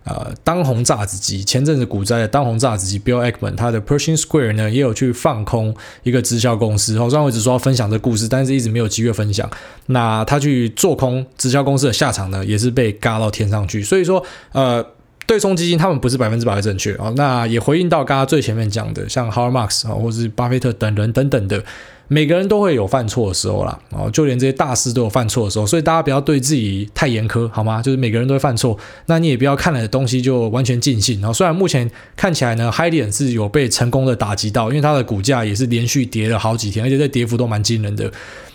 [0.07, 6.97] 呃，当红炸子鸡，前阵子股灾的当红炸子鸡 Bill Ackman，他的 Pershing Square 呢也有去放空一个直销公司。
[6.97, 9.49] 好，虽然我一直说要分享这故事，但是一直没有机会分享。
[9.87, 13.83] 那他去做空直销公司的下场呢，也是被嘎到天上去。
[13.83, 14.85] 所以说，呃，
[15.25, 17.11] 对冲基金他们不是百分之百的正确啊。
[17.17, 21.61] 那也回应到刚刚最前面讲的，像 Har Marx 啊，或是巴菲特等人等等的。
[22.09, 27.81] 每个人都会有犯错的时候啦，哦，就连这些大师都有犯错的时候，所以大家不要对自己太严苛，好吗？
[27.81, 31.19] 就是每个人都会犯错，那你也不要看了东西就完全尽信。
[31.19, 38.09] 然后虽然目前看起来呢 h i g h 是有被成功的打击到，因为它的股价也是连续跌了好几天，而且这跌幅都蛮惊人的。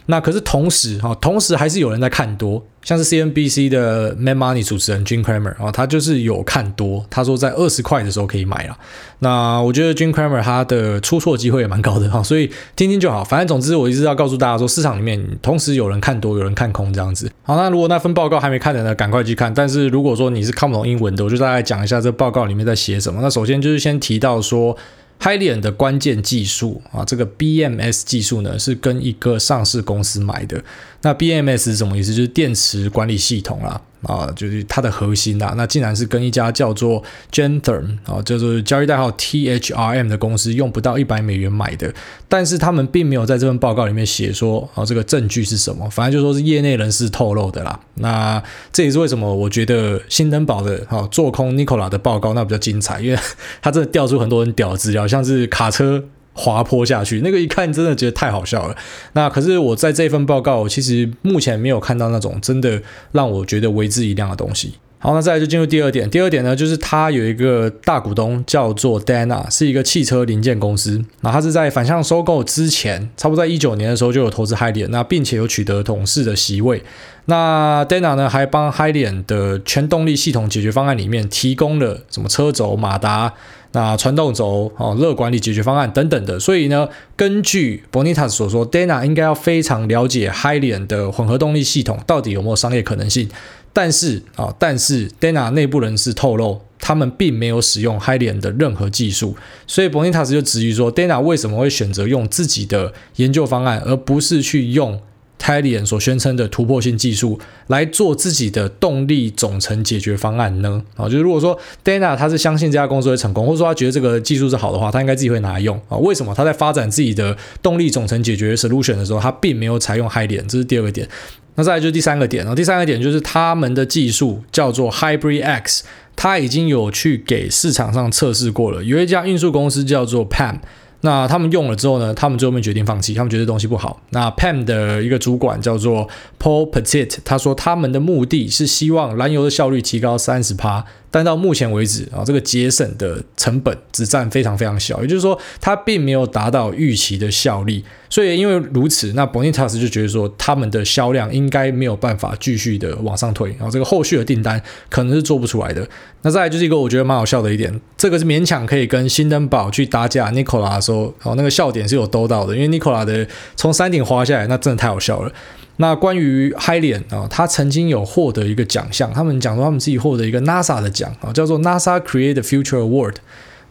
[0.06, 8.76] 那可是同时哈，同时还是有人在看多，像是 CNBC 的 Mad Money 主持人 Jim Cramer 啊，他就是有看多，他说在二十块的时候可以买了。
[9.20, 13.22] 那我觉得 Jim Cramer 他的出错机会也蛮高的哈，所以听听就好。
[13.22, 17.30] 反正总之我一直要告诉大家说，市场里面同时有人看多，有人看空这样子。
[17.44, 19.54] 好，那如果那份报告还没看的呢，赶快去看。
[19.54, 23.20] 但是如果说你是看不懂英文的，我就大概讲一下这报告里面在写什么。
[23.22, 24.76] 那首先就是先提到说。
[25.22, 30.62] Hyliion 的关键技术啊，这个 BMS 技术呢，是跟一个上市公司买的。
[31.02, 32.12] 那 BMS 是什么意思？
[32.12, 33.68] 就是电池管理系统啦。
[33.68, 41.92] 啊，啊就是它的核心呐，那竟然是跟一家叫做 Gentherm 啊，叫做交易代号 THRM 的公司用不到一百美元买的，
[42.28, 47.78] 但是他们并没有在这份报告里面写说啊，这个证据是什么，反正就说是业内人士透露的啦。
[47.94, 53.18] 那这也是为什么我觉得新登堡的哈做空 Nikola 的报告那比较精彩，因为
[53.60, 56.04] 他真的调出很多很屌的资料，像是卡车。
[56.34, 58.76] 滑坡下去，那个一看真的觉得太好笑了。
[59.12, 62.80] 那可是我在这份报告，其实目前没有看到那种真的
[63.12, 64.74] 让我觉得为之一亮的东西。
[64.98, 66.08] 好，那再来就进入第二点。
[66.08, 71.04] 第二点呢，就是他有一个大股东叫做 Dana，是一个汽车零件公司。
[71.22, 76.84] 那他是在反向收购之前，差不多在一九年的时候就有投资 Hyliion，那并且有取得董事的席位。
[77.24, 83.34] 那 Dana 呢，还帮 Hyliion 的全动力系统解决方案里面提供了什么车轴、马达。
[83.72, 93.28] 那传动轴、哦热管理解决方案等等的，所以呢，根据 Bonitas 所说，Dana 应该要非常了解 Hyliion 的混合动力系统到底有没有商业可能性。
[93.72, 99.34] 但是啊，但是 Dana 内部人士透露，他们并没有使用 Hyliion 的任何技术，
[99.66, 105.00] 所以 Bonitas 就质疑说，Dana 为什么会选择用自己的研究方案，而不是去用
[105.42, 110.82] Hyliion 所宣称的突破性技术来做自己的动力总成解决方案呢？
[110.96, 115.96] 啊，就是如果说 Dana 他是相信这家公司会成功，或者说他觉得这个技术是好的话，他应该自己会拿来用啊。
[115.98, 120.46] 为什么他在发展自己的动力总成解决 solution 的时候，他并没有采用 Hyliion？
[120.46, 121.08] 这是第二个点。
[121.54, 125.84] 那再来就是第三个点，然后第三个点就是他们的技术叫做 Hybrid X，
[126.16, 128.82] 他已经有去给市场上测试过了。
[128.82, 130.60] 有一家运输公司叫做 PAM。
[131.02, 134.00] 那他们用了之后呢，他们最后面决定放弃，他们觉得东西不好。
[134.10, 140.84] 那 PAM 的一个主管叫做 Paul Petit，他说他们的目的是希望燃油的效率提高三十趴。
[141.10, 147.84] 但到目前为止啊，这个节省的成本只占非常非常小，也就是说，它并没有达到预期的效力。
[148.12, 155.88] 所以因为如此，那 Bonitas 就觉得说，他们的销量应该没有办法继续的往上推，然后这个后续的订单可能是做不出来的。
[156.20, 165.32] 那再来就是一个我觉得蛮好笑的一点，这个是勉强可以跟新登堡去搭架 Nicola 的时候，哦，那个笑点是有兜到的，因为 Nicola 的从山顶滑下来，那真的太好笑了。
[165.78, 173.14] 那关于 Hyliion 啊，他曾经有获得一个奖项，他们讲说他们自己获得一个 NASA 的奖啊，叫做 NASA Create the Future Award。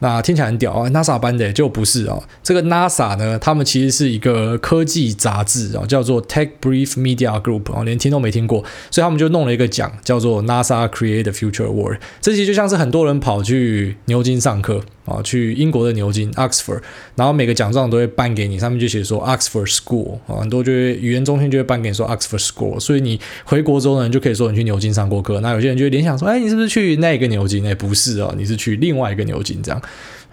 [0.01, 2.21] 那听起来很屌啊，NASA 颁的就不是啊。
[2.43, 11.99] 这个 NASA 呢，他们其实是一个科技杂志啊，叫做 Tech Brief Media Group 啊，连听都没听过，所以他们就弄了一个奖，叫做 NASA Create the Future Award。
[12.19, 14.81] 这其实就像是很多人跑去牛津上课。
[15.03, 16.79] 啊，去英国的牛津 Oxford，
[17.15, 25.39] 然后每个奖状都会颁给你，上面就写说 Oxford School 啊，很多就语言中心就会颁给你说 Oxford School，所以你回国之后呢，你就可以说你去牛津上过课。
[25.41, 27.65] 那有些人就会联想说，哎，你是不是去那个牛津？
[27.65, 29.81] 哎，不是哦，你是去另外一个牛津这样。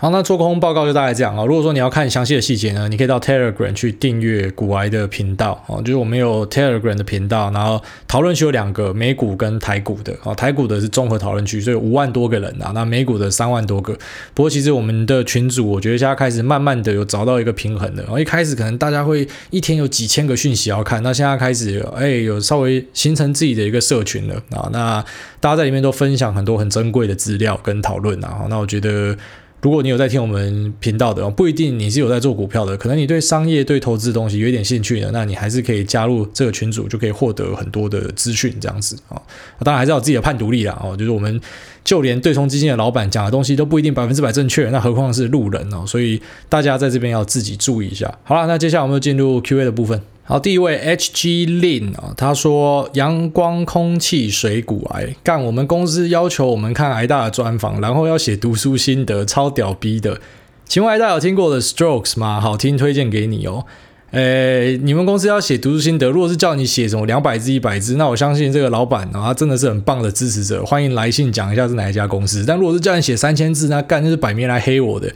[0.00, 1.44] 好，那做空报告就大概这样啊。
[1.44, 13.92] 如果说你要看详细的细节呢，你可以到 Telegram 去订阅古癌的频道啊，就是我们有 Telegram 的频道，然后讨论区有两个，美股跟台股的啊，台股的是综合讨论区，所以五万多个人啊，那美股的三万多个。
[14.34, 18.02] 不过其实我们的群组，我觉得现在开始慢慢的有找到一个平衡了。
[18.04, 25.04] 然后一开始可能大家会一天有几千个讯息要看，那现在开始哎有稍微形成自己的一个社群了啊，那
[25.40, 29.16] 大家在里面都分享很多很珍贵的资料跟讨论啊，那我觉得。
[29.60, 39.20] 如果你有在听我们频道的，不一定你是有在做股票的，可能你对商业、对投资的东西有点兴趣的，那你还是可以加入这个群组，就可以获得很多的资讯，这样子啊。
[39.64, 41.40] 当然还是要有自己的判读力啦，哦，就是我们
[41.82, 48.16] 就连对冲基金的老板讲的东西都不一定百分之百正确，那何况是路人哦，所以大家在这边要自己注意一下。
[48.22, 50.00] 好了，那接下来我们就进入 Q&A 的部分。
[50.30, 60.20] 好，第一位 H G Lin 啊，他说阳光、空气、水股癌干，我们公司要求我们看癌大的专访，然后要写读书心得，超屌逼的。
[60.66, 62.38] 请问癌大有听过的 Strokes 吗？
[62.42, 63.64] 好听，推荐给你哦。
[64.10, 72.44] 诶，你们公司要写读书心得，如果是叫你写什么两百字、一百字，那我相信这个老板啊，他真的是很棒的支持者，欢迎来信讲一下是哪一家公司。
[72.46, 75.10] 但如果是叫你写三千字，那干就是摆明来黑我的。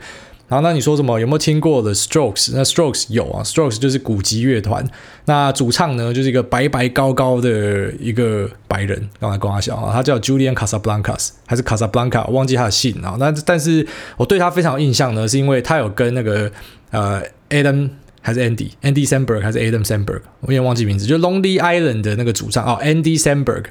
[0.53, 1.19] 好，那你说什么？
[1.19, 2.51] 有没有听过的 Strokes？
[2.53, 4.87] 那 Strokes 有啊，Strokes 就是古籍乐团。
[5.25, 12.23] 那主唱呢，就是一个白白高高的一个白人，刚才跟他讲啊，他叫 Julian Casablancas，还是 Casablanca？
[12.27, 13.15] 我忘记他的姓啊。
[13.17, 16.51] 那但是我对他非常有印象呢，是因为他有跟那个
[16.91, 17.89] 呃 Adam
[18.21, 23.63] 还是 Andy，Andy Samberg 还是 Adam Samberg，我有点忘记名字，就 Lonely Island 的那个主唱哦，Andy Samberg。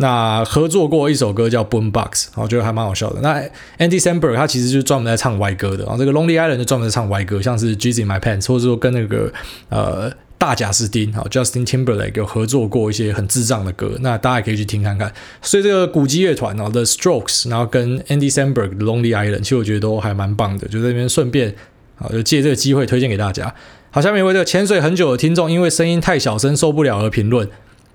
[0.00, 3.20] 那合作过一首歌叫《Boombox》，我觉得还蛮好笑的。
[3.20, 3.38] 那
[3.78, 9.30] Andy Samberg 他其实就是专门在唱歪歌的，然后这个 Lonely Island 就专门在唱歪歌，像是《Jizz in My Pants》，或者说跟那个
[9.68, 15.12] 呃大贾斯汀啊 Justin Timberlake 有合作过一些很智障的歌，那大家也可以去听看看。
[15.42, 21.54] 所以这个鼓机乐团哦，The Strokes，然后跟 Andy Samberg 的 Lonely Island，其实我觉得都还蛮棒的，就在那边顺便
[21.98, 23.54] 啊，就借这个机会推荐给大家。
[23.90, 27.46] 好，下面一位这个潜水很久的听众，因为声音太小声受不了而评论。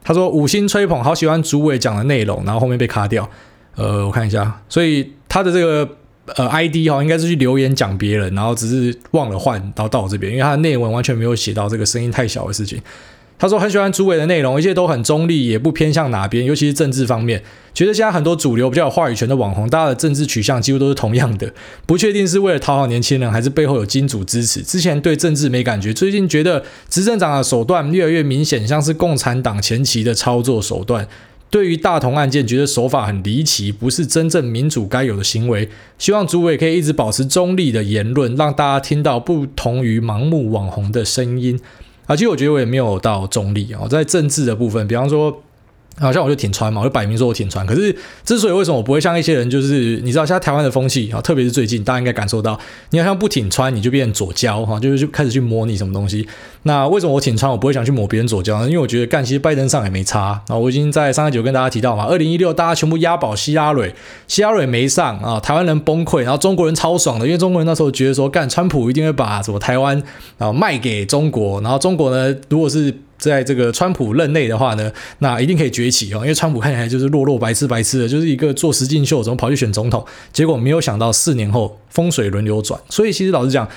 [0.06, 3.28] 他说五星吹捧，好喜欢主委讲的内容，然后后面被卡掉。
[3.76, 5.90] 呃，我看一下，所以他的这个
[6.36, 12.80] 呃 ID 哈，应该是去留言讲别人，然后只是忘了换，到到我这边，因为他的内文完全没有写到这个声音太小的事情。
[13.38, 17.44] 他说很喜欢主委的内容，一切都很中立，也不偏向哪边，尤其是政治方面。
[17.74, 21.54] 觉得现在很多主流比较有话语权的网红，大家的政治取向几乎都是同样的，
[21.86, 24.62] 不确定是为了讨好年轻人，还是背后有金主支持。
[24.62, 31.06] 之前对政治没感觉，最近觉得执政党的手段越来越明显，像是共产党前期的操作手段。
[31.52, 35.70] 对于大同案件，觉得手法很离奇，不是真正民主该有的行为。
[35.98, 41.60] 希望主委可以一直保持中立的言论，让大家听到不同于盲目网红的声音。
[42.08, 45.42] 啊，其实我觉得我也没有到中立啊，在政治的部分，比方说。
[45.98, 47.66] 好像我就挺川嘛，我就摆明说我挺川。
[47.66, 56.28] 可是之所以为什么我不会像一些人，就是你知道，现在台湾的风气啊，特别是最近，大家应该感受到，你好像不挺川，你就变左胶哈，就是就开始去模拟什么东西。
[56.64, 58.66] 那为什么我挺川，我不会想去摸别人左胶呢？
[58.68, 60.58] 因为我觉得干，其实拜登上也没差啊。
[60.58, 63.94] 我已经在上一集跟大家提到嘛，二零一六大家全部押宝希拉蕊，
[64.28, 70.02] 希拉蕊没上啊，台湾人崩溃，然后中国人超爽的，因为中国人那时候觉得说干，川普一定会把什么台湾
[70.40, 80.06] 啊卖给中国，然后中国呢，如果是在这个川普任内的话呢，那一定可以崛起哦，因为川普看起来就是弱弱白痴白痴的，就是一个做实境秀，怎么跑去选总统？
[80.32, 83.68] 结果没有想到四年后风水轮流转，所以其实老实讲。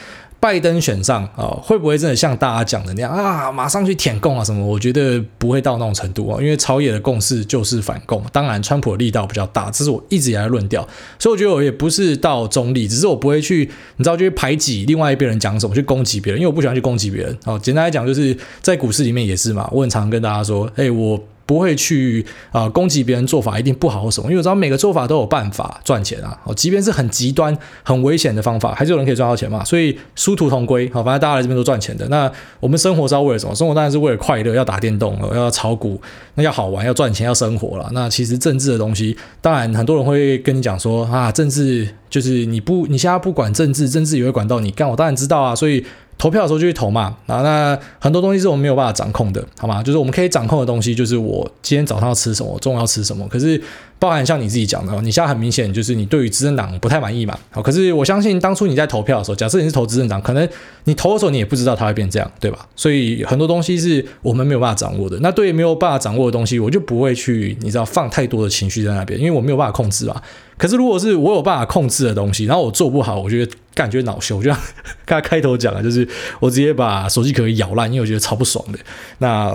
[0.40, 4.64] 拜登选上啊，会不会真的像大家讲的那样啊，马上去舔共啊什么？
[4.64, 8.24] 我觉得不会到那种程度啊，因为朝野的共识就是反共。
[8.32, 10.86] 当然，川普的力道比较大，这是我一直以来的论调。
[11.18, 17.36] 所以我觉得我也不是到中立，只是我不会去，你知道，就去排挤另外一边人讲什么，去攻击别人，因为我不喜欢去攻击别人。
[17.44, 21.20] 好，简单来讲，就是在股市里面也是嘛，我很常跟大家说，哎，我。
[21.48, 26.38] 不会去啊、攻击别人做法一定不好或什么，因为我知道每个做法都有办法赚钱啊。
[26.44, 29.64] 哦，即便是很极端、很危险的方法，还是有人可以赚到钱嘛。
[29.64, 32.06] 所以殊途同归，好，反正大家来这边都赚钱的。
[32.08, 32.30] 那
[32.60, 33.54] 我们生活是要为了什么？
[33.54, 35.98] 生活当然是为了快乐，要打电动，要炒股，
[36.34, 37.88] 那要好玩，要赚钱，要生活了。
[37.92, 44.86] 那其实政治的东西，当然很多人会跟你讲说啊，政治就是你不，你现在不管政治，政治也会管到你干。
[44.86, 45.82] 我当然知道啊，所以。
[46.18, 49.80] 投票的时候就去投嘛，啊，那很多东西是我们没有办法掌控的，好吗？
[49.82, 53.26] 就是我们可以掌控的东西，就是我今天早上要吃什么，中午要吃什么。
[53.28, 53.62] 可是，
[53.98, 57.36] 包含像你自己讲的，你现在很明显就是你对于执政党不太满意嘛。
[57.50, 60.48] 好，可是我相信当初你在投票的时候，假设你是投执政党，可能
[60.84, 62.66] 你投的时候你也不知道它会变这样，对吧？
[62.76, 65.18] 所以很多东西是我们没有办法掌握的。
[65.20, 70.22] 那对于没有办法掌握的东西，我就不会去，你知道，放太多的情绪在那边，因为我没有办法控制嘛。
[70.56, 74.42] 可是如果是我有办法控制的东西，然后我做不好，我觉得感觉恼羞。
[74.42, 74.58] 就像
[75.04, 76.06] 刚才开头讲的，就是
[76.40, 78.78] 我直接把手机壳咬烂，因为我觉得超不爽的。
[79.18, 79.52] 那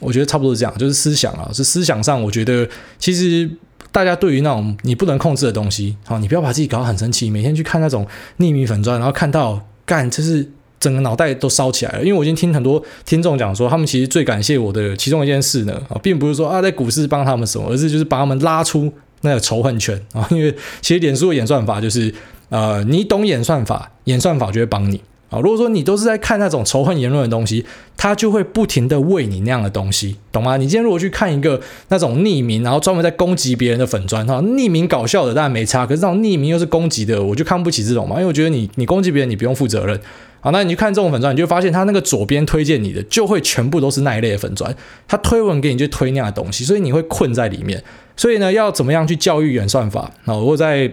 [0.00, 3.48] 我觉得差不多是这样，就是思想啊，是思想上，我觉得其实
[3.94, 8.04] 大家对于那种你不能控制的东西，好，你不要把自己搞得很生气，每天去看那种
[8.38, 12.00] 匿名粉砖，然后看到干，就是整个脑袋都烧起来了。
[12.00, 18.92] 因为我已经听很多听众讲说，他们其实最感谢我的其中一件事呢，啊，并不是说啊在股市帮他们什么，而是就是把他们拉出。
[19.26, 22.14] 那个仇恨圈啊，因为其实脸书的演算法就是，
[22.50, 25.00] 呃，你懂演算法，演算法就会帮你
[25.34, 25.40] 啊。
[25.40, 27.64] 如果说你都是在看那种仇恨言论的东西，
[27.96, 30.56] 它就会不停的喂你那样的东西，懂吗？
[30.56, 39.98] 你今天如果去看一个那种匿名，然后专门在攻击别人的粉专哈，匿名搞笑的当然没差，可是这种匿名又是攻击的，我就看不起这种嘛，因为我觉得你你攻击别人，你不用负责任。
[40.40, 44.74] 好，那你去看这种粉专，你就发现他那个左边推荐你的，就会全部都是那一类的粉专，
[45.08, 47.82] 他推文给你就推那样的东西，所以你会困在里面。
[48.14, 50.10] 所以呢，要怎么样去教育演算法？
[50.24, 50.90] 那我在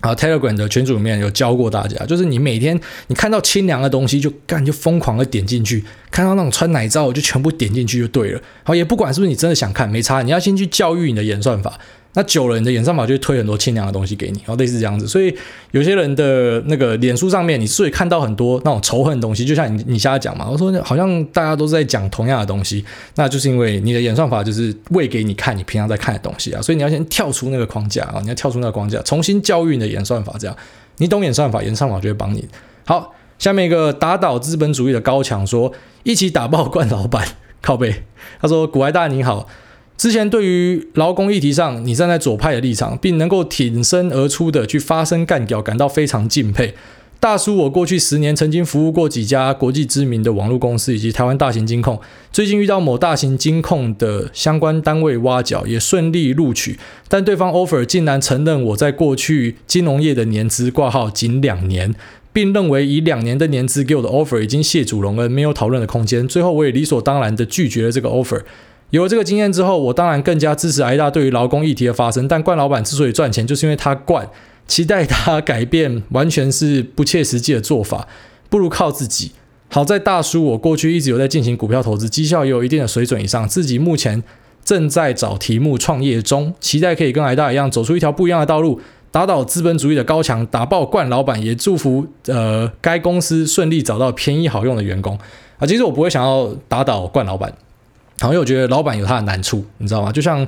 [0.00, 8.40] 啊 Telegram 的群组里面有教过大家，就是你每天你看到清凉的东西就干，就疯狂的点进去，看到那种穿奶罩就全部点进去就对了。
[8.62, 11.78] 好，也不管是不是你真的想看，没差，你要先去教育你的演算法。
[12.14, 15.06] 那久了，你的演算法就会推很多清凉的东西给你，然后类似这样子。
[15.06, 15.32] 所以
[15.70, 26.62] 有些人的那个脸书上面，你是会看到很多那种仇恨的东西，就像你你现在讲嘛，我说好像大家都在讲同样的东西，那就是因为你的演算法就是喂给你看你平常在看的东西啊。
[26.62, 30.56] 所以你要先跳出那个框架啊，你要跳出那个框架，重新教育你的演算法，这样
[30.96, 32.48] 你懂演算法，演算法就会帮你。
[32.84, 37.28] 好，下面一个打倒资本主义的高墙说，一起打爆冠老板
[37.60, 38.02] 靠背。
[38.40, 39.46] 他说：“古埃大你好。”
[39.98, 46.72] 之前对于劳工议题上，你站在左派的立场，并能够挺身而出的去发声干掉，感到非常敬佩。
[47.18, 61.92] 大叔，我过去十年曾经服务过几家国际知名的网络公司以及台湾大型金控，最近遇到某大型金控的相关单位挖角，也顺利录取，但对方 offer 竟然承认我在过去金融业的年资挂号仅两年，
[62.32, 66.28] 并认为以两年的年资给我的 offer 已经谢主隆恩，没有讨论的空间。
[66.28, 68.42] 最后我也理所当然的拒绝了这个 offer。
[68.90, 72.26] 有了这个经验之后，我当然更加支持癌大对于劳工议题的发生。
[72.26, 74.28] 但冠老板之所以赚钱，就是因为他惯，
[74.66, 78.08] 期待他改变完全是不切实际的做法，
[78.48, 79.32] 不如靠自己。
[79.70, 84.22] 好在大叔，我过去一直有在进行股票投资，绩效也有一定的水准以上，自己目前
[84.64, 95.18] 正在找题目创业中，期待可以跟癌大一样走出一条不一样的道路，打倒资本主义的高墙，打爆冠老板，也祝福呃该公司顺利找到便宜好用的员工。
[95.58, 97.52] 啊，其实我不会想要打倒冠老板。
[98.20, 100.10] 好像我觉得老板有他的难处，你知道吗？
[100.10, 100.46] 就像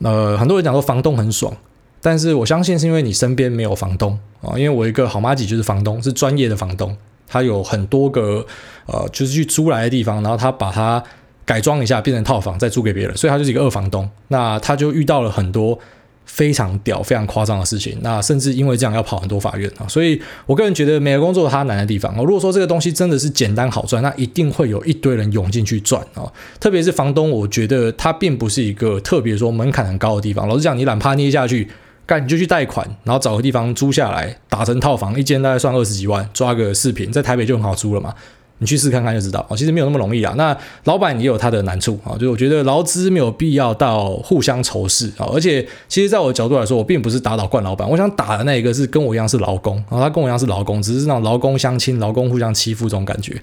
[0.00, 1.52] 呃，很多人讲说房东很爽，
[2.00, 4.58] 但是我相信是因为你身边没有房东啊。
[4.58, 8.44] 因为我一个好妈姐就是房东，是专业的房东，他有很多个
[8.86, 11.02] 呃，就是去租来的地方，然后他把它
[11.44, 14.08] 改装一下变成套房，再租给别人，所以他就是一个二房东。
[14.28, 15.78] 那他就遇到了很多。
[16.24, 22.24] 非常屌、非常夸张的事情，那甚至因为这样要跑很多法院啊，所以我个人觉得每个工作它难的地方哦。
[22.24, 26.30] 如果说这个东西真的是简单好赚，那一定会有一堆人涌进去赚啊。
[26.58, 30.48] 特别是房东，我觉得它并不是一个特别说门槛很高的地方。
[30.48, 31.68] 老实讲，你懒趴捏下去，
[32.06, 38.14] 干你就去贷款，然后找个地方租下来，打成套房，一间大概算二十几万，抓个四坪，在台北就很好租了嘛。
[38.62, 40.32] 你去试看看就知道哦，其实没有那么容易啊。
[40.38, 45.26] 那老板也有他的难处啊，就我觉得劳资没有必要到互相仇视啊。
[45.32, 53.36] 而且，其实在我的角度来说，我并不是打倒冠老板，我想打的那一个是跟我一样是劳工啊，他跟我一样是劳工，只是那种劳工相亲、劳工互相欺负这种感觉。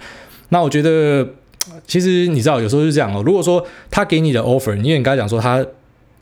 [0.48, 1.28] 那我觉得
[1.86, 3.22] 其实你知道，有时候是这样哦。
[3.26, 5.66] 如果说他给你的 offer，因为你刚讲说他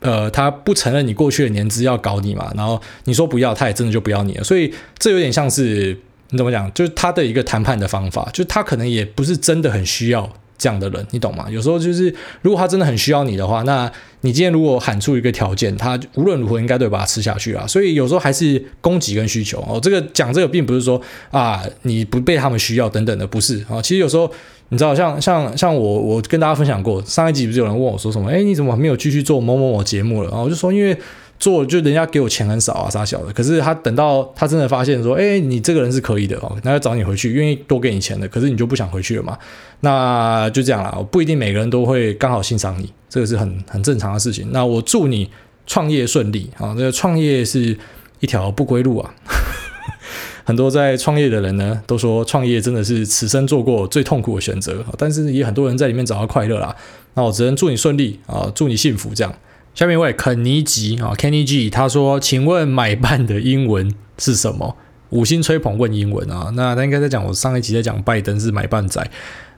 [0.00, 4.44] 呃他不承认你过去的年资要搞你嘛，然后你说不要，他也真的就不要你了。
[4.44, 5.96] 所以这有点像是
[6.30, 10.28] 你怎么讲，就是他的一个谈判的方法，就是他可能也不是真的很需要。
[10.60, 11.46] 这样的人，你懂吗？
[11.48, 12.12] 有时候就是，
[12.42, 13.88] 如果他真的很需要你的话，那
[14.22, 17.64] 你今天如果喊出一个条件，他无论如何应该都把它吃下去啊。
[17.64, 19.78] 所以有时候还是供给跟需求哦。
[19.80, 21.00] 这个讲这个并不是说
[21.30, 23.80] 啊你不被他们需要等等的，不是啊。
[23.80, 24.28] 其实有时候
[24.70, 28.28] 你知道，像像像我我跟大家分享过，上一集不是有人问我说什么？
[28.28, 30.28] 哎，你怎么没有继续做某某某节目了？
[30.30, 30.98] 然后我就说因为。
[31.38, 33.32] 做就人家给我钱很少啊，啥小的。
[33.32, 38.26] 可是他等到他真的发现说，哎，你这个人是可以的哦，那要找你回去，愿意多给你钱的。
[38.28, 39.38] 可是你就不想回去了嘛？
[39.80, 44.48] 那就这样啦，不一定每个人都会刚好欣赏你，这个是很很正常的事情。
[44.50, 45.30] 那我祝你
[45.66, 46.74] 创业顺利啊！
[46.76, 47.76] 这个创业是
[48.20, 49.14] 一条不归路啊。
[50.44, 56.74] 很多在创业的人呢，都说创业真的是此生做过最痛苦的选择，但是也很多人在里面找到快乐啦。
[57.14, 59.32] 那我只能祝你顺利啊，祝你幸福这样。
[59.78, 64.76] 下面一位肯尼吉啊，Kenny G，他说：“请问买办的英文是什么？”
[65.10, 69.08] 五星吹捧问英文啊，那他应该在讲我上一集在讲拜登是买办仔，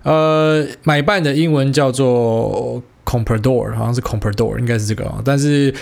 [0.02, 5.72] 呃，买办的英文叫做 Comprador，好像是 Comprador，应该是这个啊，但是。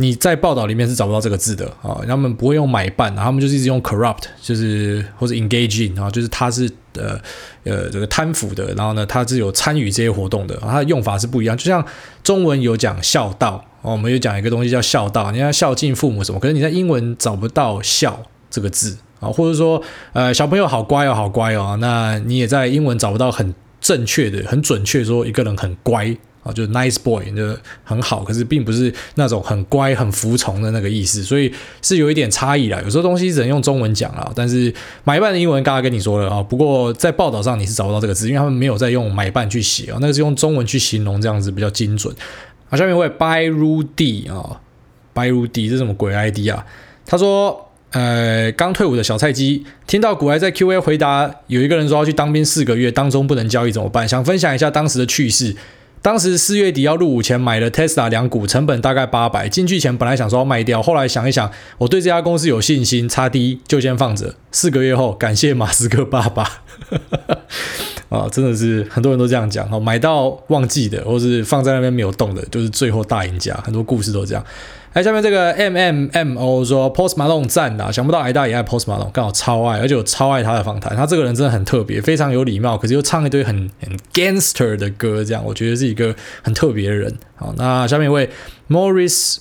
[0.00, 7.18] 你在报道里面是找不到这个字的啊，他们不会用买办，他们就是一直用 corrupt，就是或者 engaging 啊，就是他是呃
[7.64, 11.56] 呃这个贪腐的，然后呢，他是有参与这些活动的，他的用法是不一样。
[11.56, 11.84] 就像
[12.22, 18.20] 中文有讲孝道，我们又讲一个东西叫孝道，你要孝敬父母什么，可是你在英文找不到孝
[18.50, 19.82] 这个字啊，或者说
[20.12, 26.52] 呃小朋友好乖哦，好乖哦，那你也在英文找不到很正确的、很准确说一个人很乖啊。
[26.52, 32.80] 就是 nice boy，就很好，可是并不是那种很乖、很服从的那个意思，所以是有一点差异啦。
[32.82, 34.72] 有时候东西只能用中文讲啊，但是
[35.04, 42.14] 买办的英文刚刚跟你说了啊，不过在报道上你是找不到这个字，因为他们没有在用买办去写啊，那个是用中文去形容这样子比较精准。
[42.68, 44.60] 好，下面一位 By Rudy 啊
[45.14, 46.66] ，By Rudy 这什么鬼 ID 啊？
[47.06, 54.06] 他说，呃，刚退伍的小菜鸡，听到股癌在 Q&A 回答，有一个人说要去当兵四个月，当中不能交易怎么办？
[54.06, 55.56] 想分享一下当时的趣事。
[56.00, 59.48] 当时四月底要入伍前买了 Tesla 两股，成本大概八百。
[59.48, 64.36] 进去前本来想说要卖掉，后来想一想，我对这家公司有信心，差低就先放着。
[64.52, 66.62] 四个月后，感谢马斯克爸爸。
[68.08, 73.54] 啊，真的是很多人都这样讲，买到忘记的，或是放在那边没有动的，就是最后大赢家。
[73.64, 74.44] 很多故事都这样。
[74.94, 80.96] 哎，下面这个 M M M O 说 Post Malone 赞啊，想不到癌大也爱 Post Malone，刚好超爱，而且我超爱他的访谈。
[80.96, 87.14] 他这个人真的很特别，非常有礼貌，可是又唱一堆很很 gangster 的歌，这样我觉得是一个很特别的人。
[87.36, 88.30] 好，那下面一位
[88.70, 89.38] Morris。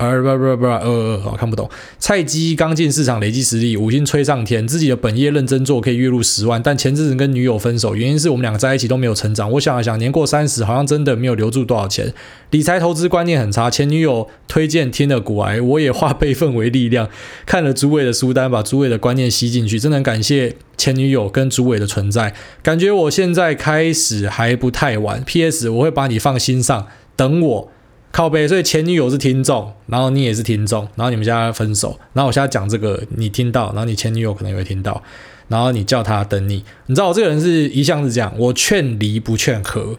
[0.00, 1.68] 呃不不不呃呃，好看不懂。
[1.98, 4.66] 菜鸡刚进市场，累积实力，五星吹上天。
[4.66, 6.62] 自己的本业认真做，可以月入十万。
[6.62, 9.52] 但前阵子跟女友分手，原因是我们两个在一起都没有成长。
[9.52, 12.14] 我想了想，年过三十，好像真的没有留住多少钱。
[12.50, 13.68] 理财投资观念很差。
[13.68, 17.10] 前女友推荐听了股癌，我也化悲愤为力量，
[17.44, 19.78] 看了主委的书单，把主委的观念吸进去。
[19.78, 25.22] 真的很感谢前女友跟主委的存在，感觉我现在开始还不太晚。
[25.22, 25.68] P.S.
[25.68, 27.72] 我会把你放心上，等我。
[28.12, 35.00] 靠背，所以前女友是听众，然后你也是听众，然后你们现在分手，然后我现在讲这个，你听到，然后你前女友可能也会听到，
[35.46, 39.96] 然后你叫他等你，你知道我这个人是一向是这样，我劝离不劝和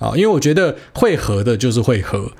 [0.00, 2.32] 啊，因为我觉得会合的就是会合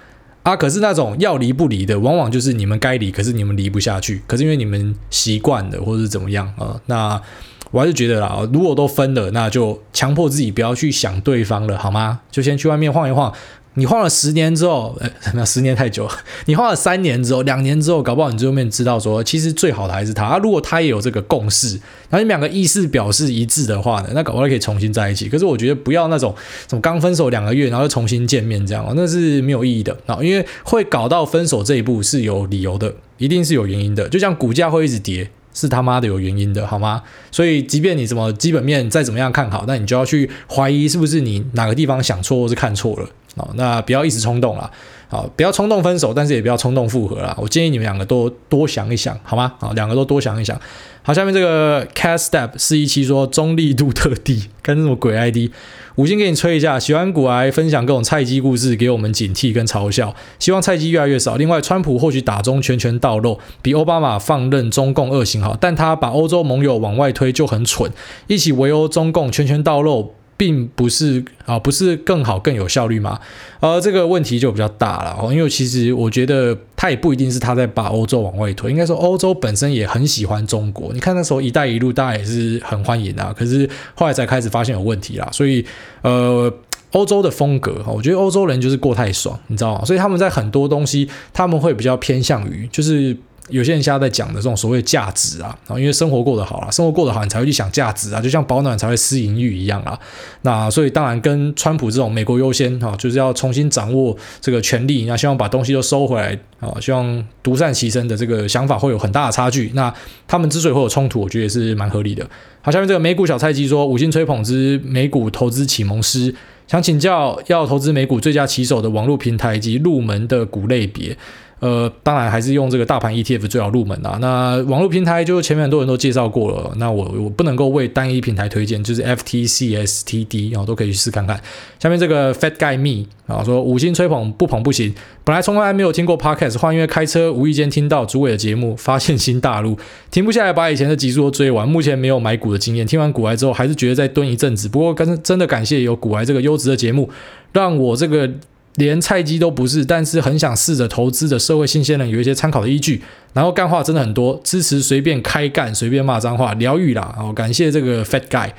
[0.42, 7.22] 啊，可是那种要离不离的，往往就是你们该离，可是你们离不下去，可是因为你们习惯了或者是怎么样啊，那
[7.70, 12.20] 我还是觉得啦，如果都分了，那就强迫自己不要去想对方了，好吗？
[12.30, 13.32] 就先去外面晃一晃。
[13.74, 16.12] 你晃了十年之后，呃， 那十年太久了。
[16.44, 20.26] 你晃了三年之后，两年之后，搞不好你最后面知道说，其实最好的还是他。
[20.26, 21.76] 啊，如果他也有这个共识，
[22.10, 25.28] 然后你们两个意思表示一致的话呢，那搞不好可以重新在一起。
[25.28, 26.34] 可是我觉得不要那种
[26.68, 30.18] 什么刚分手两个月，然后又重新见面这样，那是没有意义的啊。
[30.22, 34.06] 因为会搞到分手这一步是有理由的，一定是有原因的。
[34.10, 37.02] 就像股价会一直跌，是他妈的有原因的，好吗？
[37.30, 43.08] 所以即便你什么基本面再怎么样看好，那你就要去怀疑是不是你哪个地方想错或是看错了。
[43.36, 44.70] 好，那不要一时冲动了，
[45.08, 47.34] 好，不要冲动分手，但是也不要冲动复合了。
[47.40, 49.54] 我建议你们两个都多想一想，好吗？
[49.58, 50.60] 好，两个都多想一想。
[51.02, 55.50] 好，下面这个 Cat Step 四一七说中立度特地跟什么鬼 ID，
[55.96, 56.78] 五星给你吹一下。
[56.78, 60.14] 喜欢股癌分享各种菜鸡故事，给我们警惕跟嘲笑。
[60.38, 61.36] 希望菜鸡越来越少。
[61.36, 67.90] 另外，川普或许打中拳拳到肉，比奥巴马放任中共恶行好，但他把欧洲盟友往外推就很蠢，
[68.28, 70.14] 一起围殴中共拳拳到肉。
[70.42, 73.20] 并不是啊，不是更好更有效率吗？
[73.60, 80.92] 呃，这个问题就比较大了，因为其实我觉得他也不一定是他在把欧洲往外推，应该说欧洲本身也很喜欢中国。
[80.92, 85.64] 你看那时候“一带一路”大家也是很欢迎啊，可是后来才开始发现有问题啦，所以
[86.00, 86.52] 呃，
[86.90, 89.84] 欧洲的风格哈，我觉得欧洲人就是过太爽，你知道吗？
[89.84, 93.16] 所以他们在很多东西他们会比较偏向于就是。
[93.48, 99.98] 有些人现在在讲的这种所谓价值啊，因为生活过得好了，生活过得好，你才会去想价值啊，就像保暖才会思淫欲一样啊。
[100.42, 109.70] 那所以当然跟川普这种美国优先哈，就是要重新掌握这个权力，那希望把东西都收回来啊，希望独善其身的这个想法会有很大的差距。
[109.74, 109.92] 那
[110.28, 112.24] 他们之所以会有冲突，我觉得也是蛮合理的。
[112.62, 116.32] 好，下面这个美股小菜鸡说，五星吹捧之美股投资启蒙师，
[116.68, 121.16] 想请教要投资美股最佳起手的网络平台及入门的股类别。
[121.62, 124.18] 呃，当然还是用这个大盘 ETF 最好入门啊。
[124.20, 131.40] 那网络平台就前面很多人都介绍过了，那我我不能够为单一平台推荐，就是 FTCSTD 然后都可以去试看看。
[131.78, 134.92] 下面这个 Fat Guy Me 啊说五星吹捧不捧不行，
[135.22, 139.78] 本来从来没有听过 Podcast，换因为开车无意间听到主委的节目，发现新大陆，
[140.10, 141.68] 停不下来把以前的集数都追完。
[141.68, 144.68] 目前没有买股的经验，听完股癌之后还是觉得再蹲一阵子。
[144.68, 147.08] 不过跟真的感谢有股癌这个优质的节目，
[147.52, 148.28] 让我这个。
[148.76, 153.02] 连菜鸡都不是，但是很想试着投资的社会新鲜人有一些参考的依据，
[153.34, 157.14] 然后干话真的很多，支持随便开干，随便骂脏话，疗愈啦！
[157.18, 158.50] 哦，感谢这个 Fat Guy，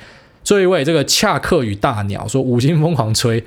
[0.44, 3.42] 最后一位这个恰克与大鸟说五星疯狂吹，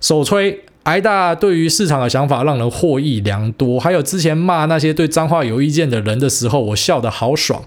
[0.00, 7.62] 首吹挨大对于市场的想法让人获益良多，还有之前骂那些对脏话有意见的人的时候，我笑得好爽。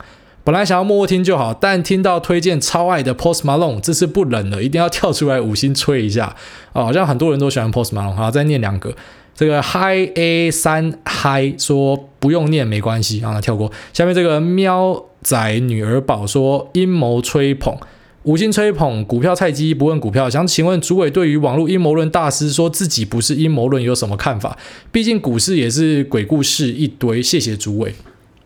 [0.50, 6.36] 本来想要默默听就好，但听到推荐超爱的 Post Malone，这次不冷了，一定要跳出来五星吹一下
[6.74, 8.92] 哦，好像很多人都喜欢 Post Malone，好，再念两个。
[9.36, 13.72] 这个 Hi A 三 Hi 说不用念没关系，让他跳过。
[13.94, 17.78] 下面这个喵仔女儿宝说阴谋吹捧，
[18.24, 24.58] 五星吹捧，股票菜鸡不问股票，想请问主委对于网络阴谋论大师说自己不是阴谋论有什么看法？
[24.92, 27.94] 毕竟股市也是鬼故事一堆，谢谢主委。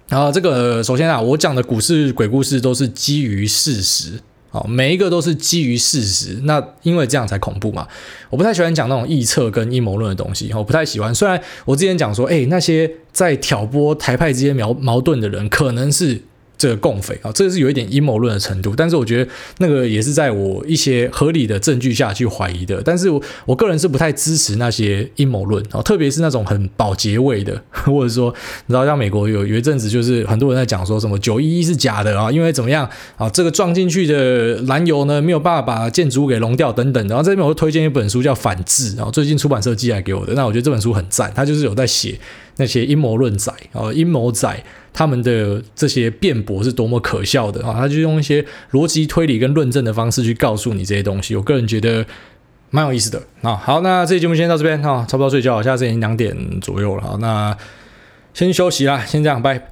[0.10, 6.40] 然后这个首先啊，我讲的股市鬼故事都是基于事实，好，每一个都是基于事实。
[6.44, 7.88] 那因为这样才恐怖嘛。
[8.30, 11.14] 我不太喜欢讲那种臆测跟阴谋论的东西，我不太喜欢。
[11.14, 16.22] 虽然我之前讲说，哎，那些在挑拨台派之间矛矛盾的人，可能是。
[16.64, 22.82] 这个共匪啊，这个是有一点阴谋论的程度，但是我觉得那个也是在我一些合理的证据下去怀疑的。
[22.86, 28.34] 但是我我个人是不太支持那些阴谋论啊， 特别是那种很保洁味的， 或者说
[28.68, 37.06] 你知道，像美国有有一阵子就是很多人在讲说什么九一一是假的啊，因为怎么样啊，这个撞进去的燃油呢没有办法把建筑物给熔掉等等。
[37.10, 42.18] 然后这边我会推荐一本书叫《反智》，然后最近出版社寄来给我的，那我觉得这本书很赞，它就是有在写
[42.56, 44.64] 那些阴谋论仔啊，阴谋仔。
[44.94, 47.74] 他们的这些辩驳是多么可笑的啊！
[47.74, 52.06] 他就用一些逻辑推理跟论证的方式去告诉你这些东西，我个人觉得
[52.70, 53.56] 蛮有意思的啊。
[53.56, 57.58] 好，那这期节目先到这边啊，差不多睡觉，现在是已经两点左右了，好，那
[58.34, 59.70] 先休息啦，先这样，拜。